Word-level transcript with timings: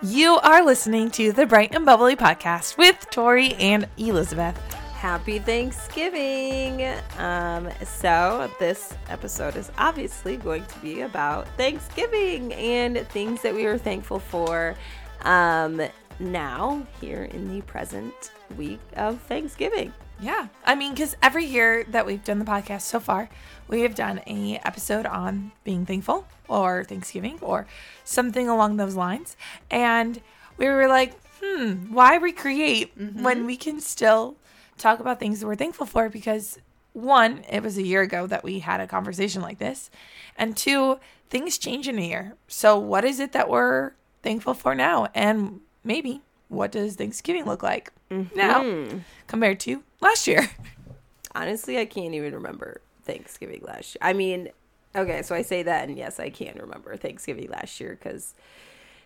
You 0.00 0.38
are 0.44 0.64
listening 0.64 1.10
to 1.12 1.32
the 1.32 1.44
Bright 1.44 1.74
and 1.74 1.84
Bubbly 1.84 2.14
podcast 2.14 2.78
with 2.78 3.04
Tori 3.10 3.54
and 3.54 3.88
Elizabeth. 3.96 4.56
Happy 4.94 5.40
Thanksgiving! 5.40 6.86
Um, 7.18 7.68
so, 7.84 8.48
this 8.60 8.94
episode 9.08 9.56
is 9.56 9.72
obviously 9.76 10.36
going 10.36 10.64
to 10.66 10.78
be 10.78 11.00
about 11.00 11.48
Thanksgiving 11.56 12.52
and 12.54 13.08
things 13.08 13.42
that 13.42 13.52
we 13.52 13.66
are 13.66 13.76
thankful 13.76 14.20
for 14.20 14.76
um, 15.22 15.82
now, 16.20 16.86
here 17.00 17.24
in 17.24 17.52
the 17.52 17.62
present 17.62 18.30
week 18.56 18.78
of 18.94 19.20
Thanksgiving. 19.22 19.92
Yeah, 20.20 20.48
I 20.64 20.74
mean, 20.74 20.94
because 20.94 21.16
every 21.22 21.44
year 21.44 21.84
that 21.84 22.04
we've 22.04 22.24
done 22.24 22.40
the 22.40 22.44
podcast 22.44 22.82
so 22.82 22.98
far, 22.98 23.28
we 23.68 23.82
have 23.82 23.94
done 23.94 24.20
a 24.26 24.60
episode 24.64 25.06
on 25.06 25.52
being 25.62 25.86
thankful 25.86 26.26
or 26.48 26.82
Thanksgiving 26.84 27.38
or 27.40 27.66
something 28.04 28.48
along 28.48 28.76
those 28.76 28.96
lines, 28.96 29.36
and 29.70 30.20
we 30.56 30.66
were 30.66 30.88
like, 30.88 31.14
hmm, 31.40 31.92
why 31.92 32.16
recreate 32.16 32.98
mm-hmm. 32.98 33.22
when 33.22 33.46
we 33.46 33.56
can 33.56 33.80
still 33.80 34.34
talk 34.76 34.98
about 34.98 35.20
things 35.20 35.40
that 35.40 35.46
we're 35.46 35.54
thankful 35.54 35.86
for? 35.86 36.08
Because 36.08 36.58
one, 36.94 37.44
it 37.48 37.62
was 37.62 37.78
a 37.78 37.82
year 37.82 38.02
ago 38.02 38.26
that 38.26 38.42
we 38.42 38.58
had 38.58 38.80
a 38.80 38.88
conversation 38.88 39.40
like 39.40 39.58
this, 39.58 39.88
and 40.36 40.56
two, 40.56 40.98
things 41.30 41.58
change 41.58 41.86
in 41.86 41.96
a 41.96 42.02
year. 42.02 42.34
So, 42.48 42.76
what 42.76 43.04
is 43.04 43.20
it 43.20 43.32
that 43.32 43.48
we're 43.48 43.92
thankful 44.24 44.54
for 44.54 44.74
now? 44.74 45.08
And 45.14 45.60
maybe 45.84 46.22
what 46.48 46.72
does 46.72 46.96
Thanksgiving 46.96 47.44
look 47.44 47.62
like 47.62 47.92
mm-hmm. 48.10 48.36
now 48.36 49.00
compared 49.28 49.60
to 49.60 49.84
last 50.00 50.26
year? 50.26 50.50
Honestly, 51.34 51.78
I 51.78 51.84
can't 51.84 52.14
even 52.14 52.34
remember 52.34 52.80
Thanksgiving 53.04 53.62
last 53.62 53.94
year. 53.94 54.00
I 54.02 54.12
mean, 54.12 54.48
okay, 54.94 55.22
so 55.22 55.34
I 55.34 55.42
say 55.42 55.62
that, 55.62 55.88
and 55.88 55.96
yes, 55.96 56.18
I 56.18 56.30
can 56.30 56.56
remember 56.58 56.96
Thanksgiving 56.96 57.50
last 57.50 57.80
year 57.80 57.98
because 58.00 58.34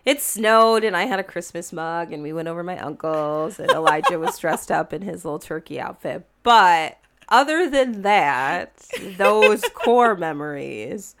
it 0.05 0.21
snowed 0.21 0.83
and 0.83 0.97
I 0.97 1.05
had 1.05 1.19
a 1.19 1.23
Christmas 1.23 1.71
mug 1.71 2.11
and 2.11 2.21
we 2.23 2.33
went 2.33 2.47
over 2.47 2.63
my 2.63 2.77
uncle's 2.77 3.59
and 3.59 3.71
Elijah 3.71 4.19
was 4.19 4.37
dressed 4.37 4.71
up 4.71 4.91
in 4.91 5.01
his 5.01 5.23
little 5.23 5.39
turkey 5.39 5.79
outfit. 5.79 6.25
But 6.43 6.97
other 7.29 7.69
than 7.69 8.01
that, 8.01 8.85
those 9.17 9.63
core 9.73 10.15
memories. 10.17 11.15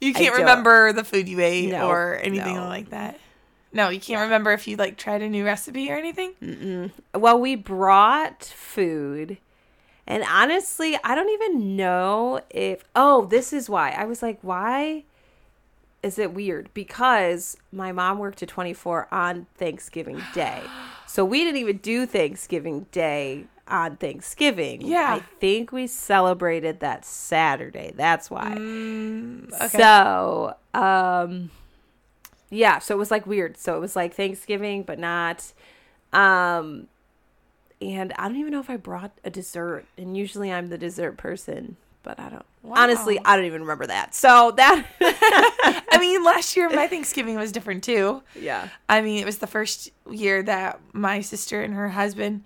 You 0.00 0.14
can't 0.14 0.36
remember 0.36 0.92
the 0.92 1.04
food 1.04 1.28
you 1.28 1.40
ate 1.40 1.72
no, 1.72 1.88
or 1.88 2.18
anything 2.22 2.54
no. 2.54 2.66
like 2.66 2.90
that. 2.90 3.18
No, 3.72 3.88
you 3.88 4.00
can't 4.00 4.22
remember 4.22 4.52
if 4.52 4.66
you 4.66 4.76
like 4.76 4.96
tried 4.96 5.22
a 5.22 5.28
new 5.28 5.44
recipe 5.44 5.90
or 5.90 5.96
anything. 5.96 6.32
Mm-mm. 6.42 6.90
Well, 7.14 7.38
we 7.38 7.54
brought 7.54 8.42
food, 8.44 9.38
and 10.06 10.24
honestly, 10.28 10.98
I 11.04 11.14
don't 11.14 11.30
even 11.30 11.76
know 11.76 12.40
if. 12.50 12.84
Oh, 12.96 13.26
this 13.26 13.52
is 13.52 13.70
why 13.70 13.90
I 13.90 14.04
was 14.06 14.22
like, 14.22 14.38
why 14.42 15.04
is 16.02 16.18
it 16.18 16.34
weird? 16.34 16.70
Because 16.74 17.56
my 17.72 17.92
mom 17.92 18.18
worked 18.18 18.42
at 18.42 18.48
twenty 18.48 18.74
four 18.74 19.06
on 19.12 19.46
Thanksgiving 19.56 20.20
Day, 20.34 20.62
so 21.06 21.24
we 21.24 21.44
didn't 21.44 21.60
even 21.60 21.76
do 21.76 22.06
Thanksgiving 22.06 22.86
Day 22.90 23.44
on 23.68 23.96
Thanksgiving. 23.98 24.80
Yeah. 24.82 25.14
I 25.14 25.20
think 25.38 25.70
we 25.70 25.86
celebrated 25.86 26.80
that 26.80 27.04
Saturday. 27.04 27.92
That's 27.94 28.28
why. 28.28 28.56
Mm, 28.56 29.52
okay. 29.52 29.68
So, 29.68 30.56
um 30.74 31.50
yeah, 32.50 32.80
so 32.80 32.94
it 32.94 32.98
was 32.98 33.10
like 33.10 33.26
weird. 33.26 33.56
So 33.56 33.76
it 33.76 33.80
was 33.80 33.96
like 33.96 34.14
Thanksgiving, 34.14 34.82
but 34.82 34.98
not. 34.98 35.52
Um, 36.12 36.88
and 37.80 38.12
I 38.18 38.28
don't 38.28 38.36
even 38.36 38.52
know 38.52 38.60
if 38.60 38.68
I 38.68 38.76
brought 38.76 39.12
a 39.24 39.30
dessert. 39.30 39.86
And 39.96 40.16
usually 40.16 40.52
I'm 40.52 40.68
the 40.68 40.76
dessert 40.76 41.16
person, 41.16 41.76
but 42.02 42.18
I 42.18 42.28
don't. 42.28 42.44
Wow. 42.62 42.74
Honestly, 42.76 43.18
I 43.24 43.36
don't 43.36 43.46
even 43.46 43.62
remember 43.62 43.86
that. 43.86 44.14
So 44.14 44.52
that. 44.56 44.84
I 45.90 45.98
mean, 45.98 46.24
last 46.24 46.56
year 46.56 46.68
my 46.68 46.88
Thanksgiving 46.88 47.36
was 47.36 47.52
different 47.52 47.84
too. 47.84 48.22
Yeah. 48.34 48.68
I 48.88 49.00
mean, 49.00 49.22
it 49.22 49.26
was 49.26 49.38
the 49.38 49.46
first 49.46 49.90
year 50.10 50.42
that 50.42 50.80
my 50.92 51.20
sister 51.20 51.62
and 51.62 51.74
her 51.74 51.88
husband, 51.88 52.44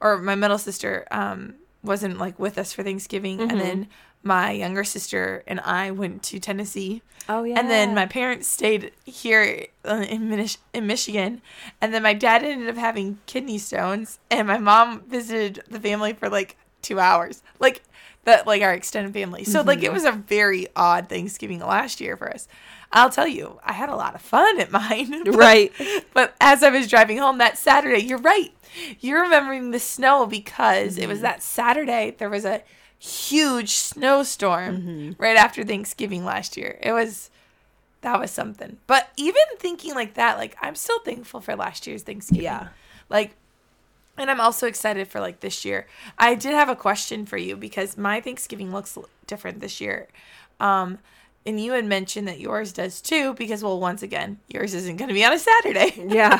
or 0.00 0.16
my 0.18 0.34
middle 0.34 0.58
sister, 0.58 1.06
um, 1.10 1.56
wasn't 1.82 2.18
like 2.18 2.38
with 2.38 2.56
us 2.56 2.72
for 2.72 2.82
Thanksgiving, 2.82 3.38
mm-hmm. 3.38 3.50
and 3.50 3.60
then 3.60 3.88
my 4.22 4.50
younger 4.50 4.84
sister 4.84 5.42
and 5.46 5.60
I 5.60 5.90
went 5.90 6.22
to 6.24 6.38
Tennessee. 6.38 7.02
Oh 7.28 7.44
yeah. 7.44 7.58
And 7.58 7.70
then 7.70 7.94
my 7.94 8.06
parents 8.06 8.48
stayed 8.48 8.92
here 9.04 9.66
in 9.84 10.48
in 10.72 10.86
Michigan, 10.86 11.42
and 11.80 11.94
then 11.94 12.02
my 12.02 12.14
dad 12.14 12.42
ended 12.42 12.68
up 12.68 12.76
having 12.76 13.18
kidney 13.26 13.58
stones, 13.58 14.18
and 14.30 14.48
my 14.48 14.58
mom 14.58 15.02
visited 15.02 15.62
the 15.68 15.80
family 15.80 16.12
for 16.12 16.28
like 16.28 16.56
two 16.82 16.98
hours, 16.98 17.42
like 17.58 17.82
that, 18.24 18.46
like 18.46 18.62
our 18.62 18.72
extended 18.72 19.12
family. 19.12 19.44
So 19.44 19.60
mm-hmm. 19.60 19.68
like 19.68 19.78
it 19.78 19.86
mm-hmm. 19.86 19.94
was 19.94 20.04
a 20.04 20.12
very 20.12 20.68
odd 20.74 21.08
Thanksgiving 21.08 21.60
last 21.60 22.00
year 22.00 22.16
for 22.16 22.32
us. 22.32 22.48
I'll 22.92 23.10
tell 23.10 23.28
you, 23.28 23.60
I 23.64 23.72
had 23.72 23.88
a 23.88 23.96
lot 23.96 24.14
of 24.14 24.20
fun 24.20 24.58
at 24.58 24.72
mine. 24.72 25.22
but, 25.24 25.34
right. 25.34 25.72
But 26.12 26.34
as 26.40 26.62
I 26.62 26.70
was 26.70 26.88
driving 26.88 27.18
home 27.18 27.38
that 27.38 27.56
Saturday, 27.56 28.02
you're 28.02 28.18
right. 28.18 28.52
You're 28.98 29.22
remembering 29.22 29.70
the 29.70 29.78
snow 29.78 30.26
because 30.26 30.94
mm-hmm. 30.94 31.02
it 31.02 31.08
was 31.08 31.18
mm-hmm. 31.18 31.24
that 31.24 31.42
Saturday. 31.42 32.16
There 32.18 32.30
was 32.30 32.44
a 32.44 32.62
huge 33.00 33.76
snowstorm 33.76 34.76
mm-hmm. 34.76 35.22
right 35.22 35.36
after 35.36 35.64
Thanksgiving 35.64 36.24
last 36.24 36.56
year. 36.56 36.78
It 36.82 36.92
was 36.92 37.30
that 38.02 38.20
was 38.20 38.30
something. 38.30 38.76
But 38.86 39.08
even 39.16 39.42
thinking 39.58 39.94
like 39.94 40.14
that, 40.14 40.36
like 40.36 40.56
I'm 40.60 40.74
still 40.74 41.00
thankful 41.00 41.40
for 41.40 41.56
last 41.56 41.86
year's 41.86 42.02
Thanksgiving. 42.02 42.44
Yeah. 42.44 42.68
Like 43.08 43.34
and 44.18 44.30
I'm 44.30 44.40
also 44.40 44.66
excited 44.66 45.08
for 45.08 45.18
like 45.18 45.40
this 45.40 45.64
year. 45.64 45.86
I 46.18 46.34
did 46.34 46.52
have 46.52 46.68
a 46.68 46.76
question 46.76 47.24
for 47.24 47.38
you 47.38 47.56
because 47.56 47.96
my 47.96 48.20
Thanksgiving 48.20 48.70
looks 48.70 48.98
different 49.26 49.60
this 49.60 49.80
year. 49.80 50.08
Um 50.60 50.98
and 51.46 51.58
you 51.58 51.72
had 51.72 51.86
mentioned 51.86 52.28
that 52.28 52.38
yours 52.38 52.70
does 52.70 53.00
too 53.00 53.32
because 53.32 53.64
well 53.64 53.80
once 53.80 54.02
again, 54.02 54.40
yours 54.48 54.74
isn't 54.74 54.98
going 54.98 55.08
to 55.08 55.14
be 55.14 55.24
on 55.24 55.32
a 55.32 55.38
Saturday. 55.38 55.94
Yeah. 55.96 56.38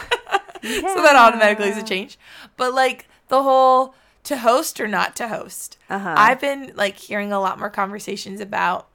yeah. 0.63 0.81
so 0.95 1.03
that 1.03 1.17
automatically 1.17 1.71
is 1.71 1.79
a 1.79 1.83
change. 1.83 2.19
But 2.59 2.75
like 2.75 3.09
the 3.29 3.43
whole 3.43 3.95
to 4.25 4.39
host 4.39 4.81
or 4.81 4.87
not 4.87 5.17
to 5.17 5.29
host. 5.29 5.79
Uh-huh. 5.89 6.15
I've 6.17 6.41
been 6.41 6.73
like 6.75 6.97
hearing 6.97 7.33
a 7.33 7.41
lot 7.41 7.59
more 7.59 7.71
conversations 7.71 8.41
about 8.41 8.89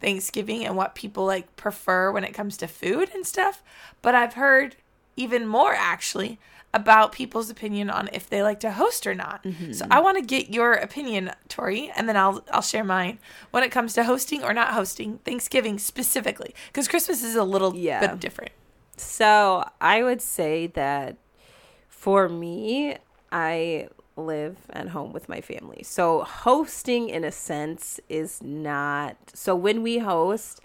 Thanksgiving 0.00 0.64
and 0.64 0.76
what 0.76 0.94
people 0.94 1.26
like 1.26 1.54
prefer 1.56 2.10
when 2.10 2.24
it 2.24 2.32
comes 2.32 2.56
to 2.58 2.66
food 2.66 3.10
and 3.14 3.26
stuff, 3.26 3.62
but 4.02 4.14
I've 4.14 4.34
heard 4.34 4.76
even 5.16 5.46
more 5.46 5.74
actually 5.74 6.38
about 6.72 7.10
people's 7.12 7.50
opinion 7.50 7.90
on 7.90 8.08
if 8.12 8.28
they 8.28 8.42
like 8.42 8.60
to 8.60 8.70
host 8.70 9.06
or 9.06 9.14
not. 9.14 9.42
Mm-hmm. 9.42 9.72
So 9.72 9.86
I 9.90 10.00
want 10.00 10.18
to 10.18 10.22
get 10.22 10.50
your 10.50 10.74
opinion, 10.74 11.32
Tori, 11.48 11.90
and 11.96 12.08
then 12.08 12.16
I'll 12.16 12.44
I'll 12.52 12.62
share 12.62 12.84
mine 12.84 13.18
when 13.50 13.62
it 13.62 13.70
comes 13.70 13.92
to 13.94 14.04
hosting 14.04 14.42
or 14.44 14.54
not 14.54 14.72
hosting 14.72 15.18
Thanksgiving 15.18 15.78
specifically 15.78 16.54
because 16.68 16.86
Christmas 16.88 17.24
is 17.24 17.34
a 17.34 17.44
little 17.44 17.74
yeah. 17.74 18.00
bit 18.00 18.20
different. 18.20 18.52
So 18.96 19.68
I 19.80 20.02
would 20.02 20.22
say 20.22 20.68
that 20.68 21.16
for 21.88 22.28
me, 22.28 22.96
I 23.32 23.88
live 24.16 24.56
at 24.70 24.88
home 24.88 25.12
with 25.12 25.28
my 25.28 25.40
family. 25.40 25.82
So 25.82 26.22
hosting 26.22 27.08
in 27.08 27.24
a 27.24 27.32
sense 27.32 28.00
is 28.08 28.42
not 28.42 29.16
so 29.34 29.54
when 29.54 29.82
we 29.82 29.98
host, 29.98 30.60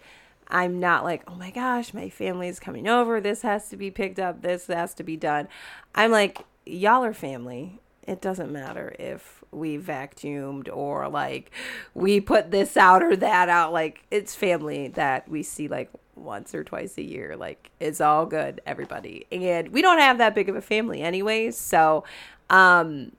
I'm 0.47 0.79
not 0.79 1.03
like, 1.03 1.23
"Oh 1.27 1.35
my 1.35 1.51
gosh, 1.51 1.93
my 1.93 2.09
family 2.09 2.47
is 2.47 2.59
coming 2.59 2.87
over. 2.87 3.19
This 3.19 3.41
has 3.41 3.69
to 3.69 3.77
be 3.77 3.91
picked 3.91 4.19
up. 4.19 4.41
This 4.41 4.67
has 4.67 4.93
to 4.95 5.03
be 5.03 5.17
done." 5.17 5.47
I'm 5.95 6.11
like, 6.11 6.45
"Y'all 6.65 7.03
are 7.03 7.13
family. 7.13 7.79
It 8.07 8.21
doesn't 8.21 8.51
matter 8.51 8.95
if 8.99 9.43
we 9.51 9.77
vacuumed 9.77 10.69
or 10.71 11.07
like 11.09 11.51
we 11.93 12.21
put 12.21 12.51
this 12.51 12.77
out 12.77 13.01
or 13.03 13.15
that 13.15 13.49
out. 13.49 13.73
Like 13.73 14.03
it's 14.11 14.35
family 14.35 14.89
that 14.89 15.27
we 15.27 15.41
see 15.43 15.67
like 15.67 15.89
once 16.15 16.53
or 16.53 16.63
twice 16.63 16.97
a 16.97 17.03
year. 17.03 17.35
Like 17.35 17.71
it's 17.79 18.01
all 18.01 18.25
good, 18.25 18.61
everybody. 18.65 19.25
And 19.31 19.69
we 19.69 19.81
don't 19.81 19.99
have 19.99 20.17
that 20.19 20.35
big 20.35 20.49
of 20.49 20.55
a 20.55 20.61
family 20.61 21.01
anyways. 21.01 21.57
So 21.57 22.03
um 22.49 23.11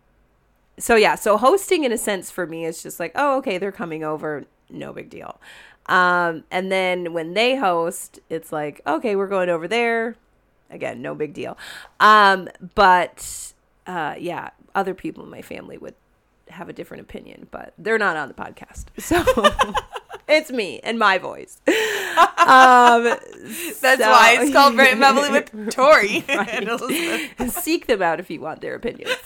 so 0.79 0.97
yeah, 0.97 1.15
so 1.15 1.37
hosting 1.37 1.85
in 1.85 1.93
a 1.93 1.99
sense 1.99 2.31
for 2.31 2.47
me 2.47 2.65
is 2.65 2.83
just 2.83 3.01
like, 3.01 3.13
oh, 3.15 3.39
okay, 3.39 3.59
they're 3.59 3.73
coming 3.73 4.05
over, 4.05 4.45
no 4.69 4.93
big 4.93 5.11
deal. 5.11 5.41
Um, 5.87 6.45
and 6.51 6.71
then 6.71 7.13
when 7.13 7.35
they 7.35 7.57
host, 7.57 8.21
it's 8.29 8.53
like, 8.53 8.81
okay, 8.87 9.17
we're 9.17 9.29
going 9.29 9.49
over 9.49 9.69
there. 9.69 10.17
Again, 10.71 11.01
no 11.01 11.15
big 11.15 11.33
deal. 11.33 11.57
Um, 12.01 12.49
but 12.75 13.53
uh, 13.87 14.17
yeah, 14.19 14.51
other 14.75 14.95
people 14.95 15.25
in 15.25 15.31
my 15.31 15.43
family 15.43 15.79
would 15.79 15.95
have 16.49 16.69
a 16.69 16.73
different 16.73 17.03
opinion, 17.03 17.47
but 17.51 17.73
they're 17.79 17.99
not 17.99 18.17
on 18.17 18.29
the 18.29 18.35
podcast. 18.35 18.87
So 18.99 19.23
it's 20.29 20.51
me 20.51 20.81
and 20.83 20.99
my 20.99 21.19
voice. 21.19 21.61
Um, 22.47 23.03
That's 23.03 23.81
so, 23.81 23.99
why 23.99 24.39
it's 24.41 24.53
called 24.53 24.79
and 24.79 25.01
Bubbly 25.01 25.31
with 25.33 25.71
Tori. 25.73 26.25
Seek 27.51 27.89
them 27.89 28.01
out 28.01 28.21
if 28.21 28.31
you 28.31 28.41
want 28.41 28.61
their 28.61 28.77
opinions. 28.77 29.17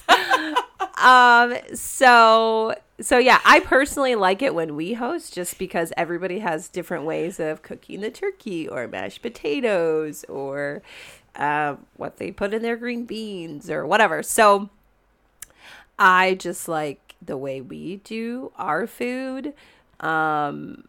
Um, 0.97 1.55
so 1.75 2.75
so 3.01 3.19
yeah, 3.19 3.41
I 3.45 3.61
personally 3.61 4.15
like 4.15 4.43
it 4.43 4.55
when 4.55 4.75
we 4.75 4.95
host 4.95 5.35
just 5.35 5.59
because 5.59 5.93
everybody 5.97 6.41
has 6.41 6.69
different 6.69 7.05
ways 7.05 7.39
of 7.39 7.63
cooking 7.63 8.01
the 8.01 8.11
turkey 8.11 8.67
or 8.67 8.89
mashed 8.89 9.23
potatoes 9.23 10.25
or 10.25 10.83
uh, 11.37 11.77
what 11.97 12.17
they 12.17 12.31
put 12.31 12.55
in 12.55 12.63
their 12.63 12.77
green 12.77 13.05
beans 13.05 13.71
or 13.71 13.87
whatever. 13.87 14.23
So 14.23 14.71
I 15.99 16.35
just 16.35 16.69
like 16.69 17.15
the 17.21 17.37
way 17.37 17.61
we 17.61 17.97
do 17.97 18.53
our 18.57 18.87
food. 18.87 19.55
Um, 20.01 20.85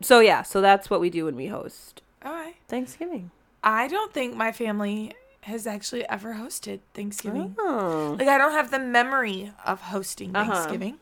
so 0.00 0.20
yeah, 0.20 0.42
so 0.42 0.60
that's 0.60 0.88
what 0.90 1.00
we 1.00 1.10
do 1.10 1.24
when 1.26 1.36
we 1.36 1.46
host. 1.46 2.02
All 2.24 2.32
right. 2.32 2.56
Thanksgiving. 2.68 3.30
I 3.62 3.88
don't 3.88 4.12
think 4.12 4.36
my 4.36 4.52
family 4.52 5.12
has 5.42 5.66
actually 5.66 6.08
ever 6.08 6.34
hosted 6.34 6.80
Thanksgiving. 6.94 7.54
Oh. 7.58 8.16
Like 8.18 8.28
I 8.28 8.36
don't 8.38 8.52
have 8.52 8.70
the 8.70 8.78
memory 8.80 9.52
of 9.64 9.80
hosting 9.80 10.34
Uh-huh. 10.34 10.52
Thanksgiving. 10.52 10.98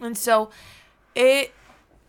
And 0.00 0.16
so 0.16 0.50
it 1.14 1.52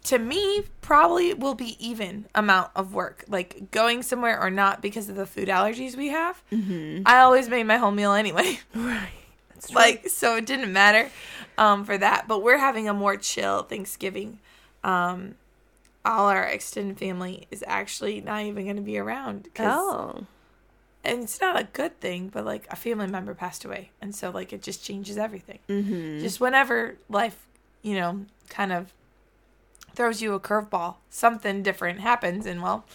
to 0.03 0.18
me 0.19 0.63
probably 0.81 1.33
will 1.33 1.56
be 1.56 1.75
even 1.86 2.25
amount 2.36 2.71
of 2.75 2.94
work. 2.94 3.25
Like 3.27 3.71
going 3.71 4.03
somewhere 4.03 4.39
or 4.41 4.50
not 4.50 4.81
because 4.81 5.09
of 5.09 5.15
the 5.15 5.25
food 5.25 5.47
allergies 5.47 5.95
we 5.95 6.09
have. 6.09 6.41
Mm-hmm. 6.51 7.03
I 7.06 7.19
always 7.19 7.47
made 7.50 7.63
my 7.63 7.77
home 7.77 7.95
meal 7.95 8.13
anyway. 8.13 8.59
Right. 8.75 9.09
That's 9.53 9.71
like 9.74 10.07
so 10.07 10.38
it 10.38 10.45
didn't 10.45 10.71
matter 10.71 11.09
um 11.57 11.83
for 11.86 11.97
that. 11.97 12.27
But 12.27 12.44
we're 12.44 12.57
having 12.57 12.88
a 12.89 12.94
more 12.94 13.15
chill 13.18 13.63
Thanksgiving. 13.63 14.39
Um 14.83 15.36
all 16.06 16.28
our 16.30 16.44
extended 16.44 16.98
family 16.98 17.48
is 17.51 17.63
actually 17.68 18.22
not 18.22 18.42
even 18.44 18.63
going 18.66 18.75
to 18.78 18.81
be 18.81 18.98
around 18.98 19.50
'cause- 19.54 19.68
Oh. 19.80 20.25
and 21.04 21.24
it's 21.24 21.40
not 21.42 21.60
a 21.60 21.63
good 21.66 22.00
thing, 22.01 22.28
but 22.30 22.46
like 22.46 22.66
a 22.69 22.75
family 22.75 23.07
member 23.07 23.34
passed 23.34 23.63
away, 23.66 23.92
and 24.01 24.13
so 24.16 24.30
like 24.31 24.51
it 24.54 24.62
just 24.62 24.84
changes 24.84 25.18
everything. 25.18 25.60
Mm-hmm. 25.69 26.19
Just 26.19 26.40
whenever 26.40 26.96
life, 27.10 27.46
you 27.81 27.96
know, 27.96 28.25
kind 28.50 28.72
of 28.72 28.92
throws 29.96 30.22
you 30.22 30.34
a 30.34 30.40
curveball, 30.40 30.96
something 31.10 31.63
different 31.63 32.00
happens, 32.00 32.46
and 32.46 32.62
well, 32.62 32.86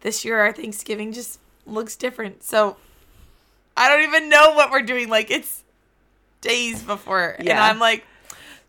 this 0.00 0.24
year 0.24 0.40
our 0.40 0.52
Thanksgiving 0.52 1.12
just 1.12 1.38
looks 1.66 1.96
different. 1.96 2.42
So 2.42 2.76
I 3.76 3.88
don't 3.88 4.02
even 4.02 4.28
know 4.28 4.52
what 4.52 4.70
we're 4.70 4.82
doing. 4.82 5.08
Like 5.08 5.30
it's 5.30 5.62
days 6.40 6.82
before, 6.82 7.36
and 7.38 7.48
I'm 7.50 7.78
like. 7.78 8.04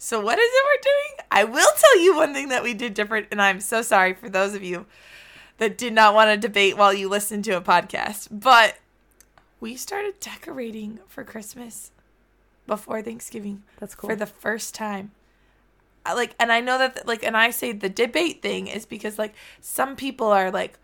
So 0.05 0.19
what 0.19 0.37
is 0.37 0.47
it 0.47 0.63
we're 0.65 0.81
doing? 0.83 1.27
I 1.31 1.43
will 1.45 1.67
tell 1.79 1.99
you 1.99 2.15
one 2.15 2.31
thing 2.31 2.49
that 2.49 2.61
we 2.61 2.75
did 2.75 2.93
different, 2.93 3.25
and 3.31 3.41
I'm 3.41 3.59
so 3.59 3.81
sorry 3.81 4.13
for 4.13 4.29
those 4.29 4.53
of 4.53 4.61
you 4.61 4.85
that 5.57 5.79
did 5.79 5.93
not 5.93 6.13
want 6.13 6.29
to 6.29 6.37
debate 6.37 6.77
while 6.77 6.93
you 6.93 7.09
listened 7.09 7.43
to 7.45 7.57
a 7.57 7.61
podcast. 7.61 8.27
But 8.29 8.77
we 9.59 9.75
started 9.75 10.19
decorating 10.19 10.99
for 11.07 11.23
Christmas 11.23 11.89
before 12.67 13.01
Thanksgiving 13.01 13.63
That's 13.79 13.95
cool. 13.95 14.11
for 14.11 14.15
the 14.15 14.27
first 14.27 14.75
time. 14.75 15.09
I, 16.05 16.13
like, 16.13 16.35
and 16.39 16.51
I 16.51 16.61
know 16.61 16.77
that, 16.77 17.07
like, 17.07 17.23
and 17.23 17.35
I 17.35 17.49
say 17.49 17.71
the 17.71 17.89
debate 17.89 18.43
thing 18.43 18.67
is 18.67 18.85
because, 18.85 19.17
like, 19.17 19.33
some 19.59 19.95
people 19.95 20.27
are 20.27 20.51
like, 20.51 20.77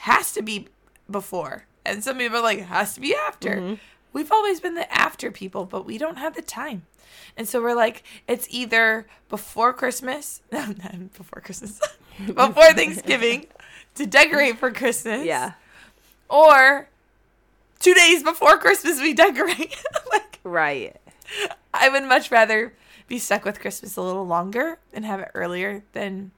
has 0.00 0.34
to 0.34 0.42
be 0.42 0.68
before, 1.10 1.64
and 1.86 2.04
some 2.04 2.18
people 2.18 2.40
are 2.40 2.42
like, 2.42 2.60
has 2.66 2.92
to 2.96 3.00
be 3.00 3.14
after. 3.14 3.56
Mm-hmm. 3.56 3.74
We've 4.12 4.30
always 4.32 4.60
been 4.60 4.74
the 4.74 4.92
after 4.92 5.30
people, 5.30 5.64
but 5.66 5.84
we 5.86 5.98
don't 5.98 6.18
have 6.18 6.34
the 6.34 6.42
time. 6.42 6.86
And 7.36 7.48
so 7.48 7.62
we're 7.62 7.74
like, 7.74 8.02
it's 8.26 8.46
either 8.50 9.06
before 9.28 9.72
Christmas, 9.72 10.42
before 10.50 11.40
Christmas, 11.40 11.80
before 12.26 12.72
Thanksgiving 12.72 13.46
to 13.94 14.06
decorate 14.06 14.58
for 14.58 14.70
Christmas. 14.70 15.24
yeah. 15.24 15.52
Or 16.28 16.88
two 17.80 17.94
days 17.94 18.22
before 18.22 18.58
Christmas, 18.58 19.00
we 19.00 19.14
decorate. 19.14 19.76
like, 20.12 20.38
Right. 20.42 20.96
I 21.72 21.88
would 21.88 22.04
much 22.04 22.30
rather 22.30 22.72
be 23.08 23.18
stuck 23.18 23.44
with 23.44 23.60
Christmas 23.60 23.96
a 23.96 24.02
little 24.02 24.26
longer 24.26 24.78
and 24.92 25.04
have 25.04 25.20
it 25.20 25.30
earlier 25.34 25.82
than 25.92 26.30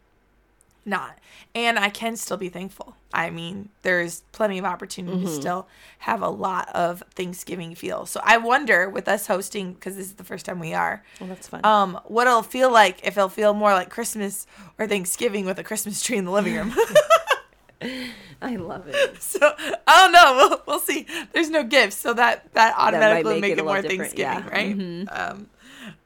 not. 0.85 1.19
And 1.55 1.79
I 1.79 1.89
can 1.91 2.17
still 2.17 2.37
be 2.37 2.49
thankful. 2.49 2.97
I 3.13 3.31
mean, 3.31 3.69
there's 3.83 4.21
plenty 4.33 4.59
of 4.59 4.65
opportunity 4.65 5.21
to 5.25 5.29
still 5.31 5.69
have 5.99 6.23
a 6.23 6.29
lot 6.29 6.69
of 6.75 7.03
Thanksgiving 7.15 7.75
feel. 7.75 8.07
So 8.07 8.21
I 8.25 8.39
wonder 8.39 8.89
with 8.89 9.07
us 9.07 9.27
hosting, 9.27 9.75
because 9.75 9.97
this 9.97 10.07
is 10.07 10.15
the 10.15 10.25
first 10.25 10.47
time 10.47 10.59
we 10.59 10.73
are, 10.73 11.05
Well, 11.21 11.29
that's 11.29 11.49
fun. 11.49 11.65
um, 11.65 12.01
what 12.07 12.27
it'll 12.27 12.43
feel 12.43 12.73
like 12.73 13.07
if 13.07 13.17
it'll 13.17 13.29
feel 13.29 13.53
more 13.55 13.73
like 13.73 13.91
Christmas 13.91 14.47
or 14.79 14.87
Thanksgiving 14.87 15.45
with 15.45 15.59
a 15.59 15.65
Christmas 15.65 16.03
tree 16.03 16.17
in 16.17 16.25
the 16.25 16.31
living 16.31 16.55
room. 16.55 16.75
I 18.43 18.57
love 18.57 18.87
it. 18.89 19.23
so 19.23 19.39
I 19.87 19.99
don't 19.99 20.13
know. 20.13 20.35
We'll, 20.37 20.63
we'll 20.67 20.79
see. 20.81 21.07
There's 21.33 21.51
no 21.51 21.65
gifts, 21.65 21.97
so 21.97 22.15
that 22.15 22.53
that 22.55 22.75
automatically 22.77 23.35
make 23.35 23.41
make, 23.43 23.53
it 23.53 23.59
it, 23.59 23.65
more 23.65 23.83
Thanksgiving, 23.83 24.17
yeah. 24.17 24.49
right? 24.49 25.09
Um, 25.09 25.49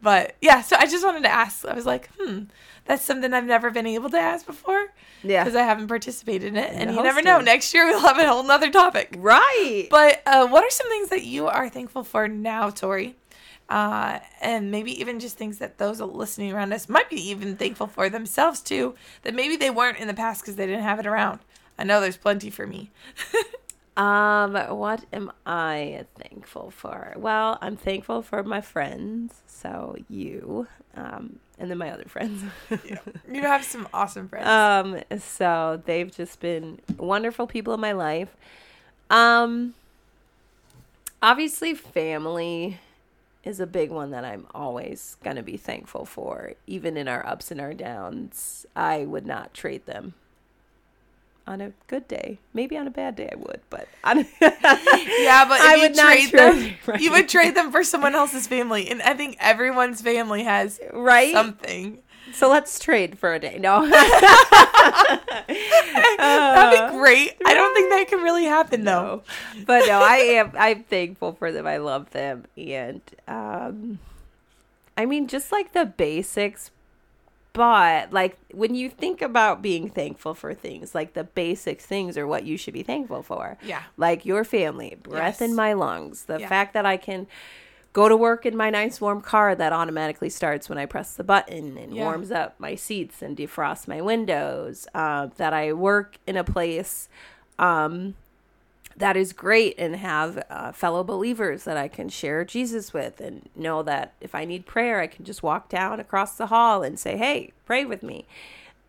but 0.01 0.37
yeah, 0.41 0.63
so 0.63 0.77
I 0.79 0.87
just 0.87 1.05
wanted 1.05 1.23
to 1.25 1.33
ask. 1.33 1.65
I 1.65 1.75
was 1.75 1.87
like, 1.87 2.09
hmm, 2.19 2.45
that's 2.85 3.05
something 3.05 3.33
I've 3.33 3.45
never 3.45 3.71
been 3.71 3.87
able 3.87 4.11
to 4.11 4.19
ask 4.19 4.47
before 4.47 4.87
Yeah. 5.23 5.43
because 5.45 5.57
I 5.57 5.63
haven't 5.63 5.89
participated 5.89 6.49
in 6.49 6.57
it, 6.57 6.71
and 6.73 6.91
the 6.91 6.95
you 6.95 7.03
never 7.03 7.23
know. 7.23 7.41
Next 7.41 7.73
year 7.75 7.87
we'll 7.87 8.01
have 8.01 8.19
a 8.19 8.27
whole 8.29 8.43
nother 8.45 8.71
topic. 8.71 9.15
Right. 9.19 9.89
But 9.91 10.23
uh, 10.27 10.47
what 10.47 10.63
are 10.65 10.71
some 10.71 10.89
things 10.89 11.09
that 11.09 11.25
you 11.25 11.47
are 11.47 11.69
thankful 11.69 12.05
for 12.05 12.29
now, 12.29 12.71
Tori? 12.71 13.17
Uh, 13.69 14.21
and 14.41 14.71
maybe 14.71 14.93
even 15.01 15.19
just 15.19 15.37
things 15.37 15.59
that 15.59 15.79
those 15.79 16.01
listening 16.01 16.53
around 16.53 16.73
us 16.73 16.89
might 16.89 17.11
be 17.11 17.17
even 17.31 17.57
thankful 17.57 17.89
for 17.89 18.09
themselves 18.09 18.61
too, 18.61 18.95
that 19.23 19.35
maybe 19.35 19.57
they 19.57 19.71
weren't 19.71 19.99
in 19.99 20.07
the 20.07 20.15
past 20.15 20.43
because 20.43 20.55
they 20.55 20.67
didn't 20.67 20.85
have 20.85 21.01
it 21.01 21.07
around. 21.07 21.41
I 21.77 21.83
know 21.85 22.01
there's 22.01 22.17
plenty 22.17 22.49
for 22.51 22.67
me. 22.67 22.91
Um, 23.97 24.55
what 24.79 25.05
am 25.13 25.33
I 25.47 26.05
thankful 26.19 26.71
for? 26.71 27.15
Well, 27.17 27.59
I'm 27.63 27.77
thankful 27.77 28.21
for 28.23 28.43
my 28.43 28.61
friends. 28.61 29.41
So 29.47 29.97
you, 30.11 30.67
um, 30.95 31.39
and 31.59 31.71
then 31.71 31.79
my 31.79 31.91
other 31.91 32.05
friends. 32.05 32.43
You 33.33 33.43
have 33.43 33.65
some 33.65 33.89
awesome 33.95 34.29
friends. 34.29 34.47
um, 34.47 35.19
so 35.19 35.83
they've 35.87 36.11
just 36.15 36.41
been 36.41 36.79
wonderful 36.99 37.47
people 37.47 37.73
in 37.75 37.81
my 37.81 37.93
life. 37.93 38.37
Um, 39.11 39.75
obviously, 41.23 41.75
family 41.75 42.79
is 43.45 43.61
a 43.61 43.67
big 43.67 43.91
one 43.91 44.11
that 44.11 44.25
I'm 44.25 44.47
always 44.55 45.17
gonna 45.23 45.43
be 45.43 45.57
thankful 45.57 46.05
for, 46.05 46.53
even 46.67 46.97
in 46.97 47.09
our 47.09 47.25
ups 47.27 47.51
and 47.51 47.61
our 47.61 47.73
downs. 47.75 48.67
I 48.77 49.05
would 49.07 49.27
not 49.27 49.55
trade 49.55 49.87
them. 49.87 50.15
On 51.49 51.61
a 51.61 51.73
good 51.87 52.09
day, 52.09 52.41
maybe 52.55 52.77
on 52.77 52.89
a 52.89 52.91
bad 52.91 53.15
day, 53.15 53.29
I 53.33 53.37
would, 53.37 53.61
but 53.71 53.87
on 54.03 54.19
yeah, 54.41 55.45
but 55.47 55.61
I 55.61 55.77
you 55.77 55.83
would 55.83 55.95
not 55.95 56.13
trade 56.13 56.33
them, 56.33 56.75
right. 56.87 57.01
you 57.01 57.13
would 57.13 57.29
trade 57.29 57.55
them 57.55 57.71
for 57.71 57.85
someone 57.85 58.17
else's 58.17 58.49
family, 58.49 58.89
and 58.91 59.01
I 59.01 59.15
think 59.15 59.37
everyone's 59.39 60.03
family 60.03 60.43
has 60.43 60.81
right. 60.93 61.33
something. 61.33 62.03
so 62.35 62.51
let's 62.51 62.81
trade 62.81 63.17
for 63.17 63.33
a 63.33 63.39
day. 63.39 63.59
No, 63.61 63.89
That'd 63.89 64.11
be 66.81 66.99
great. 66.99 67.37
I 67.47 67.55
don't 67.55 67.75
think 67.75 67.91
that 67.91 68.07
can 68.09 68.23
really 68.25 68.47
happen 68.47 68.85
though. 68.85 69.23
but 69.67 69.87
no, 69.87 70.01
I 70.03 70.17
am. 70.17 70.51
I'm 70.59 70.83
thankful 70.83 71.35
for 71.35 71.53
them. 71.53 71.65
I 71.65 71.77
love 71.77 72.11
them, 72.11 72.47
and 72.57 73.03
um, 73.29 74.01
I 74.97 75.07
mean, 75.07 75.29
just 75.29 75.53
like 75.53 75.73
the 75.73 75.85
basics. 75.85 76.73
But 77.57 78.13
like 78.13 78.37
when 78.53 78.75
you 78.75 78.91
think 78.91 79.23
about 79.23 79.63
being 79.63 79.89
thankful 79.89 80.35
for 80.35 80.53
things, 80.55 80.95
like 80.95 81.15
the 81.15 81.25
basic 81.25 81.81
things 81.81 82.19
are 82.19 82.27
what 82.27 82.45
you 82.45 82.57
should 82.59 82.75
be 82.75 82.83
thankful 82.83 83.23
for. 83.23 83.57
Yeah. 83.63 83.83
like 83.97 84.27
your 84.27 84.45
family, 84.45 84.97
breath 85.03 85.41
in 85.41 85.55
my 85.55 85.73
lungs, 85.73 86.25
the 86.25 86.39
Yeah. 86.41 86.49
fact 86.49 86.75
that 86.75 86.85
I 86.85 86.97
can 86.99 87.27
go 87.95 88.09
to 88.11 88.17
work 88.17 88.45
in 88.45 88.55
my 88.55 88.69
nice 88.69 89.01
warm 89.01 89.23
car 89.23 89.55
that 89.55 89.73
automatically 89.73 90.29
starts 90.29 90.69
when 90.69 90.77
I 90.77 90.85
press 90.85 91.15
the 91.15 91.25
button 91.25 91.79
and 91.79 91.95
Yeah. 91.95 92.05
warms 92.05 92.31
up 92.31 92.61
my 92.61 92.75
seats 92.75 93.23
and 93.23 93.35
defrosts 93.37 93.89
my 93.89 94.03
windows. 94.03 94.87
Uh, 94.95 95.29
that 95.39 95.55
I 95.55 95.73
work 95.73 96.19
in 96.27 96.37
a 96.37 96.45
place 96.45 97.09
um, 97.59 98.15
that 98.97 99.17
is 99.17 99.33
great 99.33 99.75
and 99.79 99.97
have 99.97 100.43
uh, 100.49 100.73
fellow 100.73 101.05
believers 101.05 101.65
that 101.65 101.77
I 101.77 101.89
can 101.89 102.09
share 102.09 102.45
Jesus 102.45 102.93
with 102.93 103.21
and 103.21 103.49
know 103.55 103.83
that 103.83 104.15
if 104.21 104.35
I 104.35 104.45
need 104.45 104.67
prayer, 104.67 105.01
I 105.01 105.07
can 105.07 105.25
just 105.25 105.43
walk 105.43 105.69
down 105.69 106.01
across 106.01 106.37
the 106.37 106.47
hall 106.47 106.83
and 106.83 106.99
say, 106.99 107.17
"Hey, 107.17 107.53
pray 107.67 107.85
with 107.85 108.03
me." 108.03 108.27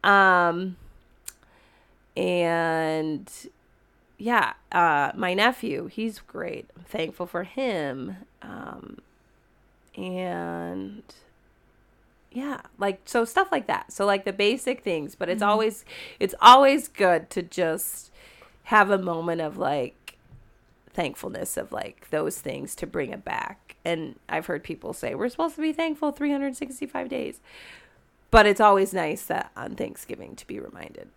Um, 0.04 0.78
and 2.16 3.30
yeah, 4.18 4.54
uh, 4.72 5.12
my 5.16 5.34
nephew, 5.34 5.88
he's 5.88 6.20
great. 6.20 6.70
I'm 6.76 6.84
thankful 6.84 7.28
for 7.28 7.44
him. 7.44 8.18
Um, 8.42 9.00
and 9.96 11.04
yeah, 12.32 12.62
like 12.78 13.02
so 13.06 13.26
stuff 13.26 13.52
like 13.52 13.68
that. 13.68 13.92
So 13.92 14.06
like 14.06 14.26
the 14.26 14.34
basic 14.34 14.82
things, 14.84 15.16
but 15.16 15.30
it's 15.30 15.42
always 15.42 15.86
it's 16.20 16.36
always 16.42 16.88
good 16.88 17.30
to 17.32 17.42
just 17.42 18.12
have 18.68 18.90
a 18.90 18.98
moment 18.98 19.42
of 19.42 19.58
like 19.58 20.18
thankfulness 20.94 21.58
of 21.58 21.72
like 21.72 22.10
those 22.10 22.40
things 22.40 22.76
to 22.76 22.88
bring 22.88 23.12
it 23.12 23.24
back. 23.24 23.76
And 23.86 24.16
I've 24.28 24.46
heard 24.48 24.64
people 24.64 24.94
say 24.94 25.16
we're 25.16 25.30
supposed 25.30 25.56
to 25.56 25.62
be 25.62 25.72
thankful 25.74 26.12
365 26.12 27.08
days. 27.10 27.40
But 28.32 28.46
it's 28.46 28.60
always 28.60 28.94
nice 28.94 29.24
that 29.26 29.52
on 29.56 29.76
Thanksgiving 29.76 30.36
to 30.36 30.46
be 30.48 30.60
reminded 30.60 31.08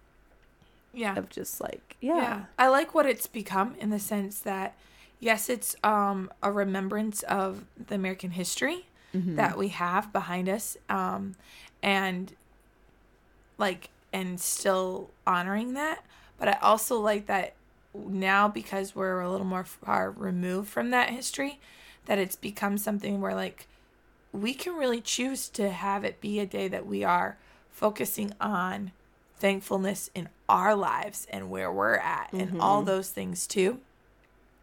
Yeah. 0.95 1.17
of 1.17 1.29
just 1.29 1.61
like 1.61 1.97
yeah. 2.01 2.17
yeah. 2.17 2.45
I 2.59 2.69
like 2.69 2.95
what 2.95 3.07
it's 3.07 3.27
become 3.27 3.75
in 3.81 3.91
the 3.91 3.99
sense 3.99 4.39
that 4.41 4.75
yes, 5.19 5.49
it's 5.49 5.75
um 5.83 6.31
a 6.43 6.53
remembrance 6.53 7.23
of 7.25 7.65
the 7.89 7.95
American 7.95 8.31
history 8.33 8.87
Mm-hmm. 9.13 9.35
that 9.35 9.59
we 9.59 9.69
have 9.69 10.13
behind 10.13 10.49
us 10.49 10.77
um 10.89 11.35
and 11.83 12.33
like 13.59 13.89
and 14.13 14.41
still 14.41 15.11
honoring 15.27 15.73
that 15.75 16.05
but 16.41 16.49
i 16.49 16.59
also 16.61 16.99
like 16.99 17.27
that 17.27 17.55
now 17.95 18.49
because 18.49 18.97
we're 18.97 19.21
a 19.21 19.31
little 19.31 19.47
more 19.47 19.65
far 19.65 20.11
removed 20.11 20.69
from 20.69 20.91
that 20.91 21.11
history 21.11 21.61
that 22.07 22.19
it's 22.19 22.37
become 22.37 22.77
something 22.77 23.21
where 23.21 23.35
like 23.37 23.69
we 24.33 24.55
can 24.55 24.75
really 24.75 25.01
choose 25.01 25.49
to 25.49 25.71
have 25.71 26.05
it 26.05 26.21
be 26.21 26.39
a 26.39 26.47
day 26.47 26.69
that 26.69 26.87
we 26.87 27.05
are 27.05 27.37
focusing 27.71 28.33
on 28.41 28.93
thankfulness 29.37 30.11
in 30.15 30.29
our 30.49 30.75
lives 30.75 31.27
and 31.31 31.51
where 31.51 31.73
we're 31.73 31.97
at 31.97 32.33
and 32.33 32.49
mm-hmm. 32.51 32.61
all 32.61 32.83
those 32.83 33.11
things 33.11 33.47
too. 33.47 33.81